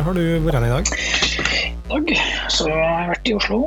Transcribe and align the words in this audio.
har 0.00 0.16
du 0.16 0.22
vært 0.44 0.56
her 0.56 0.64
i 0.66 0.72
dag? 0.72 0.90
I 0.92 1.70
dag 1.90 2.12
så 2.52 2.68
har 2.70 3.00
jeg 3.02 3.08
vært 3.12 3.28
i 3.28 3.34
Oslo 3.36 3.58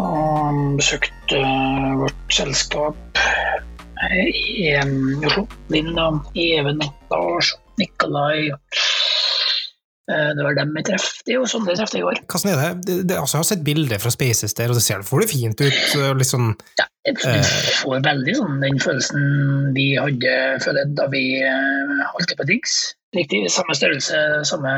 og 0.00 0.60
besøkt 0.78 1.34
uh, 1.36 1.90
vårt 2.00 2.32
selskap 2.32 3.20
eh, 3.20 4.30
i 4.32 4.70
um, 4.80 5.22
Oslo. 5.28 5.44
Linda, 5.72 6.08
Even, 6.34 6.80
Lars, 7.12 7.52
Nikolai. 7.78 8.50
Eh, 10.12 10.30
det 10.36 10.46
var 10.46 10.56
dem 10.58 10.74
jeg 10.78 10.88
traff. 10.90 11.08
Det 11.24 11.34
er 11.34 11.40
jo 11.40 11.48
sånn 11.48 11.68
jeg 11.70 11.80
treffet 11.80 11.98
i 12.00 12.04
går. 12.04 12.20
Hvordan 12.28 12.52
er 12.52 12.60
det? 12.60 12.70
det, 12.88 12.96
det 13.10 13.18
altså, 13.18 13.38
jeg 13.38 13.44
har 13.44 13.50
sett 13.50 13.66
bilder 13.66 14.02
fra 14.02 14.12
Spaces 14.14 14.56
der, 14.58 14.72
og 14.72 14.78
det 14.78 14.84
ser 14.84 15.04
for 15.08 15.24
det 15.24 15.30
fint 15.32 15.62
ut. 15.62 15.80
Litt 16.20 16.30
sånn, 16.30 16.52
Ja, 16.80 16.86
jeg 17.08 17.18
får 17.22 17.52
får 17.80 18.06
veldig 18.06 18.36
sånn 18.38 18.60
den 18.62 18.80
følelsen 18.82 19.24
vi 19.76 19.86
hadde 19.98 20.36
følt 20.64 20.96
da 20.98 21.08
vi 21.12 21.24
eh, 21.42 22.02
holdt 22.12 22.36
på 22.38 22.48
Diggs. 22.48 22.78
Riktig 23.16 23.44
samme 23.52 23.76
størrelse, 23.76 24.18
samme 24.48 24.72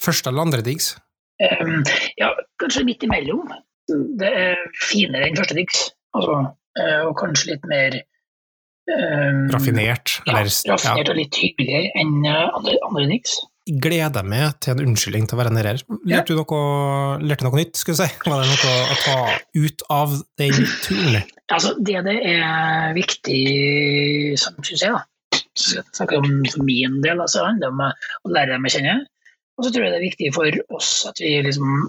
første 0.00 0.32
eller 0.32 0.46
andre 0.46 0.64
digs. 0.64 0.94
Um, 1.36 1.82
ja, 2.16 2.30
kanskje 2.62 2.86
midt 2.88 3.04
imellom. 3.04 3.44
Det 4.18 4.28
er 4.28 4.62
finere 4.80 5.28
enn 5.28 5.36
første 5.38 5.56
Diggs, 5.58 5.90
Altså, 6.16 6.36
eh, 6.80 7.02
og 7.04 7.12
kanskje 7.20 7.52
litt 7.52 7.66
mer 7.68 7.98
um, 8.88 9.42
Raffinert. 9.52 10.16
Ja, 10.24 10.38
raffinert 10.38 10.70
raffinert 10.72 11.12
og 11.12 11.18
litt 11.18 11.36
hyggeligere 11.36 11.92
enn 12.00 12.14
eh, 12.24 12.46
andre, 12.56 12.78
andre 12.88 13.04
Dix. 13.10 13.36
Gleder 13.66 14.22
meg 14.22 14.60
til 14.62 14.76
en 14.76 14.92
unnskyldning 14.92 15.24
til 15.26 15.34
å 15.34 15.40
være 15.40 15.50
nede 15.50 15.72
her. 15.72 15.80
Lærte 16.06 16.36
du 16.36 16.38
noe, 16.38 16.58
lærte 17.18 17.46
noe 17.46 17.58
nytt, 17.58 17.74
skulle 17.80 17.98
jeg 17.98 18.12
si? 18.12 18.28
Var 18.30 18.44
det 18.44 18.52
noe 18.52 18.74
å 18.94 18.98
ta 19.00 19.16
ut 19.58 19.84
av 19.90 20.14
den 20.38 20.68
turen? 20.84 21.16
Altså, 21.50 21.72
det 21.82 22.04
det 22.06 22.14
er 22.30 22.94
viktig, 22.94 23.40
som 24.38 24.54
syns 24.62 24.84
jeg, 24.86 24.94
da, 24.94 25.40
så 25.58 25.72
skal 25.72 25.80
jeg 25.80 25.98
snakke 25.98 26.20
om 26.22 26.30
for 26.52 26.68
min 26.68 27.00
del, 27.02 27.22
altså, 27.24 27.42
handler 27.48 27.74
om 27.74 27.82
å 27.88 28.34
lære 28.36 28.54
dem 28.54 28.70
å 28.70 28.72
kjenne. 28.76 28.96
Og 29.58 29.66
så 29.66 29.72
tror 29.74 29.86
jeg 29.86 29.94
det 29.96 29.98
er 29.98 30.08
viktig 30.10 30.32
for 30.36 30.78
oss 30.78 30.92
at 31.10 31.22
vi 31.22 31.34
liksom 31.42 31.88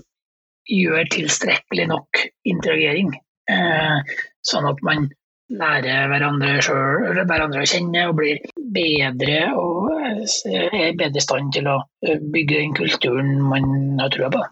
gjør 0.74 1.08
tilstrekkelig 1.14 1.88
nok 1.94 2.26
interagering, 2.50 3.14
eh, 3.54 4.18
sånn 4.50 4.68
at 4.68 4.82
man 4.88 5.12
lærer 5.54 6.10
hverandre 6.12 6.58
sjøl, 6.66 7.22
hverandre 7.24 7.64
å 7.64 7.70
kjenne 7.70 8.04
og 8.10 8.18
blir 8.20 8.42
bedre 8.76 9.40
og 9.56 9.94
er 9.96 10.98
bedre 11.00 11.22
i 11.22 11.24
stand 11.24 11.54
til 11.56 11.70
å 11.72 11.80
eh, 12.06 12.20
bygge 12.20 12.60
den 12.60 12.76
kulturen 12.78 13.34
man 13.48 14.00
har 14.02 14.12
trua 14.14 14.32
på. 14.34 14.44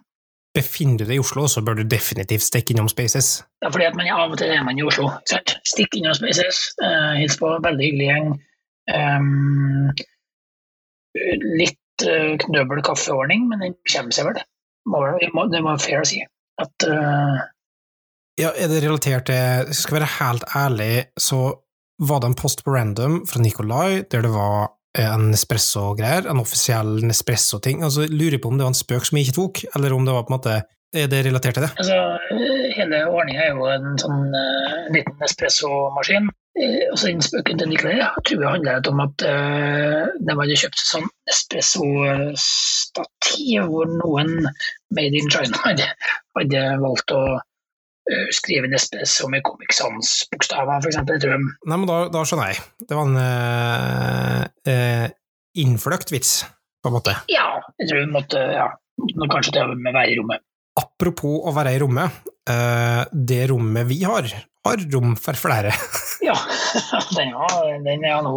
Befinner 0.56 1.02
du 1.02 1.10
deg 1.10 1.18
i 1.18 1.20
Oslo, 1.20 1.50
så 1.52 1.60
bør 1.66 1.82
du 1.82 1.90
definitivt 1.92 2.46
stikke 2.46 2.72
innom 2.72 2.88
Spaces. 2.88 3.42
Ja, 3.60 3.68
fordi 3.68 3.90
at 3.90 3.98
man 4.00 4.08
av 4.08 4.32
og 4.32 4.40
til 4.40 4.54
er 4.56 4.64
man 4.64 4.80
i 4.80 4.86
Oslo. 4.88 5.10
sant? 5.28 5.58
Stikk 5.68 5.98
innom 6.00 6.16
Spaces, 6.16 6.62
uh, 6.80 7.12
hils 7.20 7.36
på, 7.42 7.50
veldig 7.66 7.90
hyggelig 7.90 8.08
gjeng. 8.08 8.30
Um, 8.96 9.90
litt 11.60 12.06
uh, 12.08 12.38
knøbel 12.46 12.80
kaffeordning, 12.88 13.50
men 13.52 13.66
den 13.66 13.76
kommer 13.92 14.16
seg 14.16 14.30
vel. 14.30 14.40
Det 14.40 15.34
må, 15.36 15.44
det 15.52 15.60
må 15.60 15.74
være 15.74 15.84
fair 15.84 16.06
å 16.06 16.08
si. 16.08 16.22
At 16.62 16.88
eh, 16.88 17.40
Ja, 18.36 18.50
er 18.52 18.68
det 18.68 18.82
relatert 18.84 19.30
til 19.30 19.72
Skal 19.72 19.96
jeg 19.96 20.02
være 20.02 20.16
helt 20.20 20.44
ærlig, 20.56 21.06
så 21.16 21.62
var 22.04 22.20
det 22.20 22.34
en 22.34 22.36
post 22.36 22.66
på 22.66 22.74
random 22.76 23.22
fra 23.30 23.40
Nikolai 23.40 24.04
der 24.12 24.26
det 24.26 24.34
var 24.34 24.76
en 25.00 25.32
Nespresso-greier, 25.32 26.28
en 26.32 26.40
offisiell 26.40 27.04
Nespresso-ting. 27.04 27.84
Altså, 27.84 28.02
jeg 28.06 28.16
lurer 28.16 28.40
på 28.40 28.48
om 28.52 28.58
det 28.58 28.64
var 28.64 28.72
en 28.72 28.84
spøk 28.84 29.04
som 29.08 29.18
jeg 29.18 29.24
ikke 29.28 29.40
tok, 29.40 29.56
eller 29.76 29.90
om 29.96 30.04
det 30.08 30.14
var 30.16 30.24
på 30.24 30.32
en 30.32 30.38
måte 30.40 30.54
Er 30.96 31.08
det 31.12 31.26
relatert 31.26 31.56
til 31.58 31.66
det? 31.66 31.72
altså, 31.76 31.98
eh, 32.32 32.72
hele 32.78 32.98
ordninga 33.12 33.42
er 33.44 33.52
jo 33.58 33.64
en 33.68 33.88
sånn 34.00 34.22
uh, 34.32 34.88
liten 34.96 35.18
espressomaskin. 35.28 36.26
Uh, 36.56 36.84
altså, 36.92 37.06
den 37.10 37.26
spøken 37.26 37.58
til 37.60 37.70
Nikolai 37.72 37.98
jeg 38.00 38.10
tror 38.30 38.42
jeg 38.46 38.54
handler 38.54 38.90
om 38.92 39.00
at 39.04 39.18
uh, 39.28 40.04
de 40.24 40.32
hadde 40.40 40.60
kjøpt 40.62 40.80
seg 40.80 40.88
sånn 40.94 41.10
espresso-stativ 41.34 43.60
hvor 43.74 43.88
noen 43.92 44.32
made 44.96 45.16
in 45.20 45.28
China 45.34 45.58
hadde, 45.68 45.88
hadde 46.40 46.62
valgt 46.86 47.10
å 47.12 47.14
eh, 47.34 47.44
skrive 48.36 48.68
en 48.70 48.76
espresso 48.78 49.30
i 49.34 49.42
Comic 49.46 49.74
Sans-bokstaver, 49.74 50.84
f.eks. 50.84 50.98
Jeg 51.00 51.22
tror 51.24 51.36
de 51.36 51.40
Nei, 51.42 51.78
men 51.78 51.88
da, 51.90 52.00
da 52.14 52.22
skjønner 52.28 52.52
jeg. 52.54 52.64
Det 52.86 52.98
var 52.98 53.10
en 53.10 53.22
eh, 53.22 54.74
eh, 54.74 55.06
innfløkt 55.64 56.14
vits, 56.14 56.36
på 56.84 56.92
en 56.92 56.98
måte. 57.00 57.16
Ja, 57.32 57.48
jeg 57.82 57.90
tror 57.90 58.04
vi 58.04 58.12
måtte 58.14 58.44
ja, 58.54 58.68
kanskje 59.32 59.56
til 59.58 59.74
med 59.74 59.94
å 59.94 59.98
være 59.98 60.12
i 60.14 60.20
rommet. 60.20 60.44
Apropos 60.76 61.48
å 61.48 61.54
være 61.56 61.74
i 61.76 61.80
rommet. 61.82 62.22
eh, 62.52 63.04
det 63.12 63.46
rommet 63.50 63.88
vi 63.90 64.04
har, 64.06 64.28
har 64.68 64.86
rom 64.94 65.16
for 65.20 65.46
flere. 65.46 65.74
Ja, 66.26 66.34
den, 67.18 67.36
har, 67.38 67.68
den 67.86 68.06
er 68.08 68.24
nå 68.26 68.32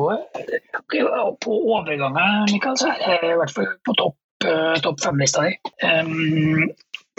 På 1.40 1.54
overgangen, 1.72 2.50
Mikael, 2.50 2.76
så 2.76 2.90
er 2.92 3.22
det 3.22 3.30
i 3.30 3.38
hvert 3.38 3.54
fall 3.54 3.70
på 3.86 3.94
topp, 3.96 4.16
eh, 4.44 4.74
topp 4.84 5.00
fem-lista 5.00 5.46
di. 5.46 5.54
Um, 5.86 6.66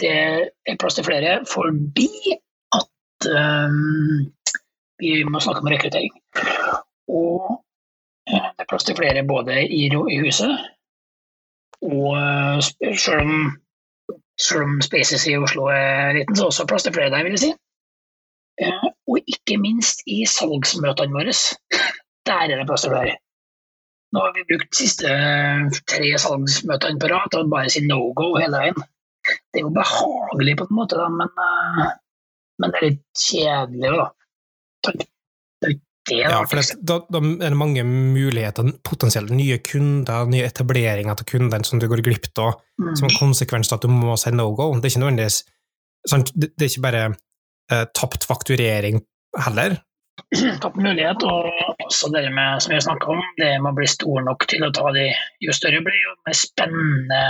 det 0.00 0.12
er 0.66 0.78
plass 0.80 0.96
til 0.98 1.06
flere 1.06 1.40
fordi 1.48 2.08
at 2.76 3.30
um, 3.30 4.30
vi 5.00 5.14
må 5.24 5.40
snakke 5.40 5.62
om 5.64 5.70
rekruttering. 5.72 6.12
Og 7.10 7.56
eh, 8.28 8.50
det 8.52 8.64
er 8.64 8.68
plass 8.68 8.84
til 8.88 8.98
flere 8.98 9.24
både 9.28 9.62
i, 9.64 9.86
i 9.88 10.20
huset 10.24 10.58
og 11.82 12.16
eh, 12.18 12.96
selv 12.96 13.20
om, 13.20 13.32
selv 14.40 14.62
om 14.62 14.80
Spaces 14.84 15.26
i 15.26 15.36
Oslo 15.36 15.70
er 15.72 16.12
liten, 16.18 16.36
så 16.36 16.42
er 16.42 16.44
det 16.44 16.52
også 16.52 16.68
plass 16.68 16.86
til 16.86 16.94
flere 16.94 17.10
der, 17.10 17.24
vil 17.24 17.36
jeg 17.36 17.44
si. 17.44 17.50
Eh, 18.60 18.86
og 19.08 19.18
ikke 19.34 19.56
minst 19.60 20.04
i 20.06 20.22
salgsmøtene 20.28 21.16
våre. 21.16 21.34
Der 22.28 22.42
er 22.52 22.58
det 22.60 22.66
plass 22.68 22.84
til 22.84 22.92
flere. 22.92 23.16
Nå 24.12 24.20
har 24.20 24.32
vi 24.36 24.44
brukt 24.48 24.68
de 24.70 24.76
siste 24.76 25.10
tre 25.88 26.08
salgsmøtene 26.18 27.00
på 27.00 27.08
rad 27.08 27.30
til 27.30 27.46
å 27.46 27.50
bare 27.50 27.70
si 27.72 27.80
no 27.86 28.10
go 28.18 28.34
hele 28.36 28.58
veien. 28.58 28.82
Det 29.24 29.60
er 29.60 29.66
jo 29.66 29.74
behagelig 29.74 30.56
på 30.58 30.66
en 30.68 30.76
måte, 30.78 30.98
da, 30.98 31.08
men, 31.12 31.30
eh, 31.46 31.92
men 32.60 32.72
det 32.72 32.80
er 32.80 32.86
litt 32.88 33.24
kjedelig 33.28 33.94
da. 33.98 34.10
Det 34.90 35.76
det. 36.08 36.20
Ja, 36.20 36.40
for 36.48 36.60
det, 36.60 36.76
da, 36.86 36.98
da 37.12 37.20
er 37.20 37.52
det 37.52 37.58
mange 37.58 37.84
muligheter, 37.84 38.72
potensielt 38.86 39.32
nye 39.34 39.58
kunder, 39.64 40.28
nye 40.30 40.46
etableringer 40.48 41.18
til 41.20 41.28
kundene 41.34 41.66
som 41.66 41.80
du 41.80 41.88
går 41.90 42.04
glipp 42.06 42.30
av, 42.38 42.60
Mm. 42.80 42.94
som 42.96 43.08
en 43.08 43.18
konsekvens 43.18 43.72
av 43.72 43.76
at 43.78 43.82
du 43.82 43.92
må 43.92 44.16
si 44.16 44.30
no 44.32 44.50
go. 44.56 44.72
Det 44.80 44.88
er 44.88 44.94
ikke 44.94 45.04
nødvendigvis? 45.04 45.44
Det, 46.08 46.48
er 46.56 46.70
ikke 46.70 46.86
bare 46.88 47.02
eh, 47.70 47.84
tapt 47.94 48.24
fakturering 48.24 49.02
heller. 49.36 49.76
Tapt 50.62 50.76
mulighet, 50.76 51.22
og 51.24 51.48
også 51.84 52.10
det 52.12 52.32
med, 52.32 52.60
som 52.60 52.70
vi 52.70 52.76
har 52.76 52.84
snakket 52.84 53.08
om, 53.08 53.20
det 53.36 53.52
med 53.60 53.70
å 53.72 53.76
bli 53.76 53.86
stor 53.88 54.24
nok 54.24 54.46
til 54.48 54.64
å 54.64 54.72
ta 54.72 54.90
de 54.96 55.06
Jo 55.44 55.52
større 55.52 55.80
blir, 55.84 55.96
jo 55.96 56.16
mer 56.26 56.36
spennende 56.36 57.20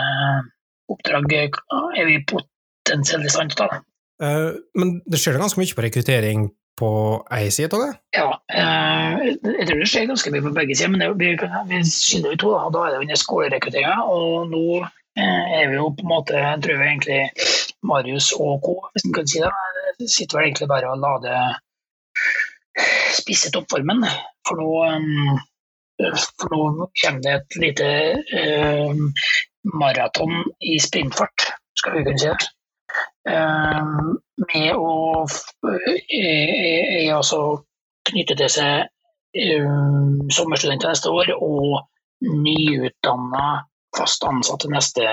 oppdrag 0.94 1.32
er 1.40 2.08
vi 2.08 2.18
potensielt 2.30 3.26
i 3.26 3.32
stand 3.32 3.54
til 3.54 3.64
å 3.64 3.68
ta. 3.68 3.80
Eh, 4.20 4.50
men 4.76 4.98
det 5.08 5.20
skjer 5.20 5.40
ganske 5.40 5.60
mye 5.60 5.76
på 5.76 5.84
rekruttering 5.86 6.48
på 6.80 6.90
ei 7.36 7.48
side 7.52 7.76
av 7.76 7.84
det. 7.84 7.90
Ja, 8.16 8.28
eh, 8.56 9.26
jeg 9.26 9.66
tror 9.68 9.82
det 9.82 9.88
skjer 9.90 10.08
ganske 10.10 10.32
mye 10.32 10.44
på 10.46 10.54
begge 10.56 10.76
sider, 10.76 10.92
men 10.92 11.02
det, 11.02 11.10
vi, 11.20 11.32
vi 11.72 11.82
skiller 11.88 12.34
jo 12.34 12.40
to. 12.44 12.52
Da, 12.56 12.70
da 12.76 12.86
er 12.86 12.94
det 12.94 13.02
under 13.04 13.20
skolerekrutteringa, 13.20 13.96
og 14.12 14.52
nå 14.52 14.64
eh, 14.80 15.44
er 15.60 15.68
vi 15.72 15.78
jo 15.78 15.90
på 15.96 16.06
en 16.06 16.12
måte, 16.12 16.44
tror 16.64 16.76
jeg 16.76 16.94
egentlig 16.94 17.20
Marius 17.88 18.32
og 18.36 18.60
co., 18.64 18.76
hvis 18.94 19.06
en 19.08 19.16
kan 19.16 19.28
si 19.28 19.44
det, 19.44 19.52
sitter 20.06 20.38
vel 20.38 20.48
egentlig 20.48 20.68
bare 20.70 20.92
og 20.92 21.00
lader 21.04 21.56
spisse 23.16 23.52
toppformen. 23.52 24.04
For 24.48 24.60
nå, 24.60 24.68
for 26.40 26.52
nå 26.52 26.90
kommer 27.02 27.24
det 27.24 27.34
et 27.36 27.58
lite 27.60 27.88
maraton 29.64 30.44
i 30.60 30.78
sprintfart, 30.80 31.50
skal 31.78 31.98
vi 31.98 32.04
kunne 32.04 32.18
si 32.18 32.30
det. 32.30 32.50
Eh, 33.30 33.90
med 34.50 34.70
å 34.74 34.94
eh, 35.22 37.04
er 37.04 37.14
altså 37.14 37.60
knytte 38.10 38.36
til 38.40 38.50
seg 38.50 38.88
um, 39.60 40.30
sommerstudenter 40.32 40.90
neste 40.90 41.12
år 41.12 41.34
og 41.36 41.84
nyutdanna 42.24 43.66
fast 43.96 44.24
ansatte 44.26 44.70
neste, 44.72 45.04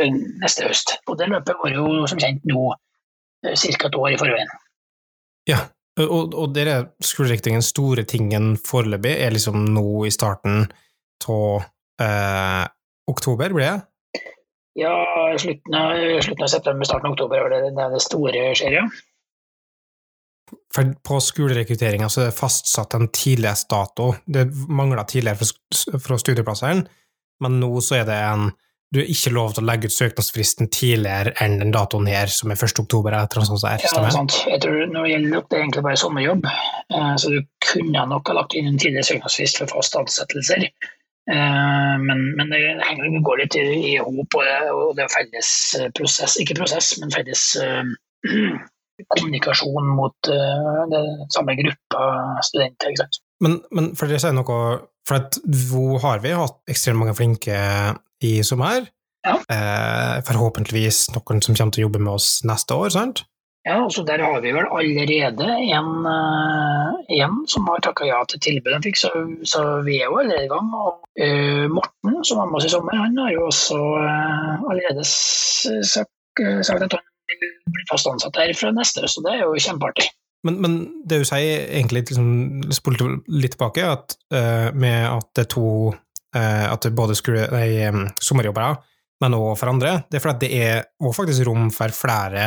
eh, 0.00 0.16
neste 0.42 0.66
høst. 0.66 0.96
Og 1.06 1.18
det 1.20 1.30
løpet 1.32 1.60
går 1.62 1.78
jo 1.78 1.86
som 2.10 2.20
kjent 2.20 2.44
nå 2.48 2.72
ca. 3.42 3.86
et 3.86 3.96
år 3.98 4.10
i 4.12 4.18
forveien. 4.20 4.52
Ja, 5.48 5.64
og, 6.00 6.34
og 6.38 6.52
det 6.54 6.66
er 6.70 6.86
den 7.44 7.64
store 7.64 8.04
tingen 8.08 8.54
foreløpig, 8.56 9.16
er 9.18 9.34
liksom 9.34 9.64
nå 9.74 10.06
i 10.06 10.12
starten 10.14 10.64
av 11.28 11.64
eh, 12.00 12.64
oktober, 13.10 13.54
blir 13.54 13.66
det? 13.66 13.80
Ja, 14.74 14.92
slutten 15.38 15.74
av, 15.74 16.20
slutten 16.24 16.44
av 16.44 16.48
september, 16.48 16.88
starten 16.88 17.10
av 17.10 17.16
oktober 17.16 17.42
er 17.44 17.50
det, 17.52 17.72
det, 17.76 17.84
er 17.84 17.92
det 17.92 18.04
store 18.04 18.44
skjer, 18.56 18.78
ja. 18.80 18.86
For 20.72 20.88
på 21.04 21.18
skolerekrutteringa 21.20 22.08
så 22.12 22.22
er 22.22 22.30
det 22.30 22.38
fastsatt 22.38 22.96
en 22.96 23.08
tidligst 23.12 23.68
dato. 23.72 24.14
Det 24.24 24.46
mangla 24.68 25.04
tidligere 25.08 25.40
fra, 25.40 25.98
fra 26.00 26.18
studieplassene, 26.20 26.86
men 27.44 27.58
nå 27.60 27.72
så 27.84 28.02
er 28.02 28.08
det 28.08 28.18
en 28.32 28.52
Du 28.92 28.98
er 29.00 29.08
ikke 29.08 29.30
lov 29.32 29.54
til 29.56 29.62
å 29.62 29.68
legge 29.70 29.88
ut 29.88 29.94
søknadsfristen 29.94 30.68
tidligere 30.68 31.30
enn 31.40 31.54
den 31.62 31.70
datoen 31.72 32.10
her, 32.12 32.28
som 32.28 32.50
er 32.52 32.58
1. 32.60 32.82
oktober. 32.82 33.14
etter 33.16 33.40
noe 33.40 33.48
sånt 33.48 33.64
er, 33.64 33.80
Ja, 33.80 34.10
sant. 34.12 34.36
Jeg 34.44 34.60
tror 34.60 34.82
Nå 34.92 35.06
gjelder 35.08 35.32
nok, 35.32 35.46
det 35.48 35.60
egentlig 35.62 35.84
bare 35.86 36.00
sommerjobb, 36.00 36.44
eh, 36.44 37.14
så 37.16 37.30
du 37.32 37.38
kunne 37.64 38.04
nok 38.10 38.28
ha 38.28 38.36
lagt 38.36 38.52
inn 38.52 38.68
en 38.68 38.76
tidligere 38.76 39.08
søknadsfrist 39.08 39.62
for 39.62 39.72
fast 39.72 39.96
ansettelser. 39.96 40.68
Eh, 41.30 41.94
men, 42.02 42.22
men 42.38 42.50
det, 42.50 42.58
henger, 42.82 43.20
går 43.22 43.42
litt 43.44 43.54
i, 43.60 43.66
i 43.92 43.96
hop, 44.02 44.34
og, 44.34 44.42
det- 44.42 44.72
og 44.74 44.94
det 44.98 45.04
er 45.06 45.12
felles 45.12 45.50
eh, 45.78 45.90
prosess, 45.94 46.34
ikke 46.42 46.56
prosess, 46.58 46.94
men 46.98 47.12
felles 47.14 47.44
eh, 47.62 47.84
kommunikasjon 49.12 49.86
mot 49.96 50.14
det 50.28 51.02
samme 51.34 51.54
gruppa 51.58 52.02
studenter. 52.46 52.92
ikke 52.92 53.02
sant? 53.04 53.20
Men, 53.42 53.56
men 53.74 53.92
for 53.98 54.06
dere 54.10 54.20
sier 54.22 54.34
noe 54.36 54.56
For 55.08 55.18
at 55.18 55.38
hvor 55.70 55.96
har 56.04 56.20
vi 56.22 56.30
hatt 56.38 56.60
ekstremt 56.70 57.00
mange 57.00 57.14
flinke 57.18 57.56
i 58.22 58.36
sommer. 58.46 58.84
Ja. 59.26 59.34
Eh, 59.50 60.20
forhåpentligvis 60.28 61.08
noen 61.16 61.42
som 61.42 61.56
kommer 61.58 61.74
til 61.74 61.82
å 61.82 61.88
jobbe 61.88 62.02
med 62.04 62.12
oss 62.14 62.28
neste 62.46 62.76
år, 62.78 62.92
sant? 62.94 63.24
Ja, 63.64 63.90
så 63.90 64.02
Der 64.02 64.18
har 64.18 64.40
vi 64.40 64.50
vel 64.52 64.66
allerede 64.66 65.46
en, 65.70 65.90
eh, 66.06 67.20
en 67.22 67.44
som 67.46 67.66
har 67.70 67.78
takka 67.78 68.06
ja 68.08 68.18
til 68.26 68.40
tilbudet 68.40 68.74
han 68.74 68.82
fikk, 68.82 68.98
så, 68.98 69.10
så 69.46 69.60
vi 69.86 70.00
er 70.00 70.10
jo 70.10 70.18
allerede 70.18 70.48
i 70.48 70.50
gang. 70.50 70.72
Og 70.74 70.98
uh, 71.22 71.66
Morten, 71.70 72.16
som 72.26 72.40
var 72.40 72.48
med 72.50 72.58
oss 72.58 72.66
i 72.66 72.72
sommer, 72.72 72.96
han 72.98 73.18
har 73.22 73.30
jo 73.36 73.44
også 73.46 73.78
uh, 73.78 74.64
allerede 74.66 75.04
sagt, 75.06 76.42
sagt 76.66 76.86
at 76.88 76.96
han 76.98 77.06
vil 77.30 77.52
bli 77.76 77.86
fast 77.90 78.10
ansatt 78.10 78.40
her 78.40 78.50
fra 78.58 78.72
neste 78.74 79.04
høst, 79.04 79.20
så 79.20 79.22
det 79.28 79.36
er 79.36 79.44
jo 79.44 79.54
kjempeartig. 79.54 80.08
Men, 80.42 80.58
men 80.58 80.74
det 81.06 81.20
du 81.22 81.26
sier, 81.28 81.68
egentlig 81.68 82.02
liksom, 82.08 82.64
spole 82.74 83.20
litt 83.30 83.54
tilbake, 83.54 83.86
at 83.86 84.16
uh, 84.34 84.74
med 84.74 85.06
at 85.06 85.28
det 85.36 85.46
er 85.46 85.54
to 85.58 85.68
At 86.32 86.80
det 86.80 86.94
både 86.96 87.12
skulle, 87.12 87.42
nei, 87.52 87.90
sommerjobbere, 88.24 88.78
men 89.20 89.34
òg 89.36 89.50
for 89.60 89.68
andre, 89.68 89.98
det 90.08 90.16
er 90.16 90.22
fordi 90.24 90.46
det 90.46 90.60
er 90.64 90.78
også 90.96 91.18
faktisk 91.18 91.44
rom 91.44 91.66
for 91.68 91.92
flere 91.92 92.46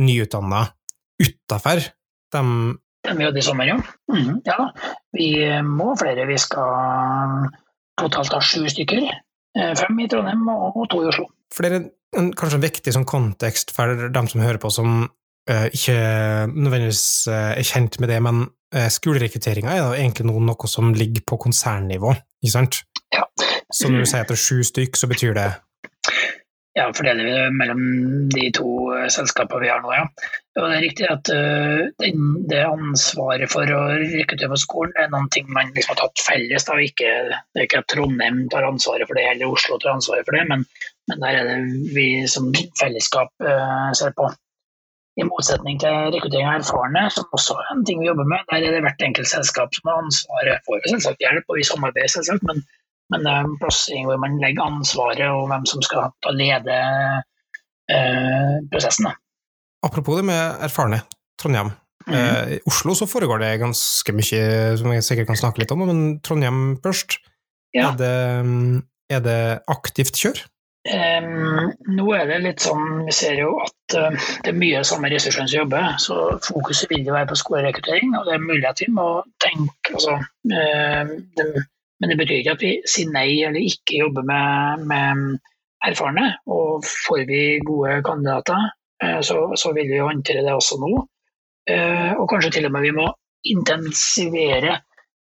nyutdanna 0.00 0.66
utafor 1.20 1.84
de 2.32 2.44
vi 3.08 3.24
hadde 3.24 3.40
i 3.40 3.44
sommer, 3.44 3.64
ja. 3.64 3.78
Mhm, 4.12 4.42
ja 4.44 4.56
da. 4.58 4.94
Vi 5.16 5.30
må 5.64 5.94
flere. 5.98 6.26
Vi 6.28 6.36
skal 6.38 7.46
totalt 8.00 8.34
ha 8.36 8.40
sju 8.44 8.66
stykker. 8.68 9.06
Eh, 9.56 9.72
Fem 9.78 10.02
i 10.04 10.08
Trondheim 10.10 10.44
og 10.52 10.76
og 10.76 10.90
to 10.92 11.00
i 11.04 11.08
Oslo. 11.10 11.30
For 11.54 11.64
det 11.64 11.72
er 11.72 11.78
en, 12.20 12.30
kanskje 12.36 12.60
en 12.60 12.66
viktig 12.66 12.94
sånn 12.94 13.08
kontekst 13.08 13.72
for 13.74 14.08
dem 14.12 14.28
som 14.30 14.42
hører 14.44 14.60
på, 14.62 14.70
som 14.70 15.08
uh, 15.50 15.66
ikke 15.72 15.96
nødvendigvis 16.52 17.04
eh, 17.30 17.52
er 17.58 17.66
kjent 17.66 17.98
med 18.02 18.12
det, 18.12 18.20
men 18.22 18.44
uh, 18.76 18.88
skolerekrutteringa 18.92 19.74
er 19.74 19.82
da 19.82 19.96
egentlig 19.96 20.28
noe, 20.28 20.42
noe 20.44 20.70
som 20.70 20.92
ligger 20.94 21.24
på 21.26 21.40
konsernnivå, 21.46 22.14
ikke 22.44 22.54
sant? 22.54 22.82
Ja. 23.14 23.24
Så 23.70 23.90
når 23.90 24.04
du 24.04 24.10
sier 24.10 24.24
at 24.24 24.30
det 24.30 24.36
er 24.36 24.44
sju 24.44 24.62
stykk, 24.66 24.98
så 24.98 25.10
betyr 25.10 25.34
det 25.38 25.48
Ja, 26.78 26.84
fordeler 26.94 27.26
vi 27.26 27.30
det 27.34 27.46
mellom 27.58 27.80
de 28.30 28.44
to 28.54 28.68
eh, 28.94 29.08
selskapene 29.10 29.64
vi 29.64 29.70
har 29.72 29.80
nå, 29.82 29.90
ja. 29.90 30.04
Og 30.54 30.66
det 30.68 30.76
er 30.76 30.84
riktig 30.84 31.06
at 31.10 31.30
eh, 31.34 32.12
det 32.50 32.60
ansvaret 32.62 33.50
for 33.50 33.72
å 33.74 33.80
rekruttere 33.98 34.52
på 34.52 34.58
skolen 34.62 34.94
er 35.02 35.10
noen 35.10 35.26
ting 35.34 35.48
man 35.50 35.72
liksom 35.74 35.96
har 35.96 36.04
tatt 36.04 36.22
felles. 36.22 36.68
Da. 36.68 36.76
Ikke, 36.78 37.10
det 37.26 37.58
er 37.58 37.66
ikke 37.66 37.82
at 37.82 37.90
Trondheim 37.90 38.44
tar 38.52 38.68
ansvaret 38.68 39.10
for 39.10 39.18
det, 39.18 39.26
eller 39.32 39.50
Oslo 39.50 39.80
tar 39.82 39.96
ansvaret 39.96 40.28
for 40.28 40.38
det, 40.38 40.46
men, 40.52 40.62
men 41.10 41.24
der 41.24 41.40
er 41.40 41.50
det 41.50 41.90
vi 41.96 42.06
som 42.30 42.52
fellesskap 42.78 43.34
uh, 43.42 43.90
ser 43.98 44.14
på. 44.18 44.30
I 45.18 45.26
motsetning 45.26 45.80
til 45.82 46.12
rekruttering 46.14 46.46
av 46.46 46.60
erfarne, 46.60 47.08
som 47.10 47.34
også 47.34 47.56
er 47.58 47.72
en 47.74 47.82
ting 47.86 47.98
vi 47.98 48.06
jobber 48.06 48.28
med, 48.30 48.46
der 48.52 48.62
er 48.62 48.76
det 48.76 48.84
hvert 48.86 49.02
enkelt 49.08 49.28
selskap 49.28 49.74
som 49.74 49.90
har 49.90 50.04
ansvaret 50.04 50.62
for 50.68 50.86
selvsagt 50.86 51.26
hjelp, 51.26 51.50
og 51.50 51.58
vi 51.58 51.66
samarbeider 51.66 52.14
selvsagt, 52.14 52.46
men, 52.46 52.62
men 53.10 53.26
det 53.26 53.32
er 53.32 53.46
en 53.46 53.58
plassering 53.60 54.08
hvor 54.08 54.20
man 54.22 54.38
legger 54.42 54.66
ansvaret 54.66 55.26
og 55.28 55.48
hvem 55.50 55.66
som 55.68 55.82
skal 55.84 56.12
ta 56.24 56.34
lede 56.34 56.78
eh, 57.90 58.56
prosessen. 58.72 59.10
Da. 59.10 59.14
Apropos 59.86 60.20
det 60.20 60.26
med 60.28 60.64
erfarne, 60.66 61.02
Trondheim. 61.40 61.72
Mm. 62.06 62.14
Eh, 62.16 62.52
I 62.56 62.60
Oslo 62.68 62.94
så 62.96 63.08
foregår 63.10 63.42
det 63.42 63.58
ganske 63.62 64.14
mye 64.16 64.44
som 64.80 64.94
jeg 64.94 65.06
sikkert 65.06 65.32
kan 65.32 65.42
snakke 65.42 65.62
litt 65.62 65.74
om, 65.74 65.84
men 65.88 66.06
Trondheim 66.24 66.78
først. 66.84 67.18
Ja. 67.76 67.92
Er, 67.92 67.98
det, 68.00 68.16
mm, 68.46 68.80
er 69.14 69.20
det 69.26 69.40
aktivt 69.70 70.18
kjør? 70.18 70.40
Um, 70.88 71.74
nå 71.92 72.06
er 72.16 72.24
det 72.30 72.38
litt 72.40 72.62
sånn, 72.64 73.02
vi 73.04 73.12
ser 73.12 73.36
jo 73.42 73.50
at 73.60 73.96
uh, 74.00 74.14
det 74.40 74.48
er 74.48 74.56
mye 74.56 74.80
samme 74.88 75.10
ressursene 75.12 75.44
som 75.44 75.58
jobber, 75.58 75.98
så 76.00 76.16
fokuset 76.46 76.88
vil 76.88 77.04
jo 77.04 77.12
være 77.12 77.28
på 77.28 77.36
skolerekruttering, 77.36 78.14
og 78.16 78.24
det 78.24 78.38
er 78.38 78.46
mulig 78.46 78.64
at 78.64 78.80
vi 78.80 78.88
må 78.96 79.04
tenke 79.44 79.92
altså, 79.92 80.16
uh, 80.24 81.12
det, 81.36 81.66
Men 82.00 82.12
det 82.12 82.18
betyr 82.20 82.40
ikke 82.40 82.56
at 82.56 82.62
vi 82.64 82.74
sier 82.88 83.12
nei 83.12 83.28
eller 83.44 83.60
ikke 83.60 84.00
jobber 84.00 84.24
med, 84.26 84.84
med 84.88 85.40
erfarne. 85.84 86.26
Og 86.48 86.84
får 86.84 87.26
vi 87.28 87.42
gode 87.66 88.00
kandidater, 88.06 88.70
eh, 89.04 89.20
så, 89.24 89.42
så 89.56 89.74
vil 89.76 89.90
vi 89.92 90.00
håndtere 90.00 90.44
det 90.46 90.54
også 90.56 90.80
nå. 90.80 90.92
Eh, 91.70 92.12
og 92.16 92.28
kanskje 92.30 92.54
til 92.56 92.68
og 92.68 92.74
med 92.74 92.88
vi 92.88 92.94
må 92.96 93.06
intensivere 93.50 94.78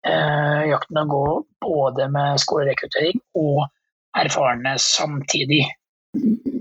eh, 0.05 0.63
jakten 0.69 1.03
og 1.03 1.15
gå 1.15 1.25
både 1.65 2.09
med 2.13 2.41
skolerekruttering 2.45 3.21
og 3.41 3.65
erfarne 4.17 4.77
samtidig. 4.83 5.65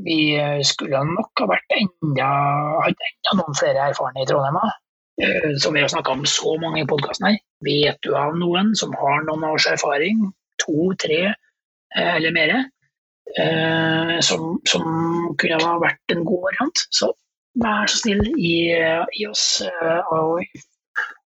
Vi 0.08 0.20
skulle 0.68 1.00
nok 1.08 1.42
ha 1.42 1.48
vært 1.50 1.74
enda, 1.76 2.28
hatt 2.84 3.06
enda 3.10 3.38
noen 3.40 3.56
flere 3.60 3.90
erfarne 3.90 4.24
i 4.24 4.28
Trondheim. 4.30 4.60
Som 5.64 5.74
vi 5.74 5.82
har 5.82 5.90
snakka 5.90 6.14
om 6.14 6.28
så 6.30 6.54
mange 6.62 6.84
i 6.84 6.88
podkasten 6.88 7.32
her. 7.32 7.40
Vet 7.66 7.98
du 8.06 8.14
av 8.18 8.36
noen 8.38 8.74
som 8.78 8.94
har 8.98 9.24
noen 9.26 9.46
års 9.48 9.66
erfaring, 9.70 10.28
to, 10.62 10.92
tre 11.02 11.22
eh, 11.32 12.12
eller 12.16 12.34
mer, 12.36 12.54
eh, 13.38 14.18
som, 14.26 14.58
som 14.70 14.86
kunne 15.42 15.62
ha 15.64 15.78
vært 15.82 16.14
en 16.14 16.26
god 16.28 16.46
variant, 16.50 16.84
så 16.94 17.12
vær 17.58 17.90
så 17.90 18.04
snill, 18.04 18.24
gi, 18.38 18.58
gi 19.18 19.30
oss 19.30 19.48
eh, 19.66 20.14
og 20.14 20.44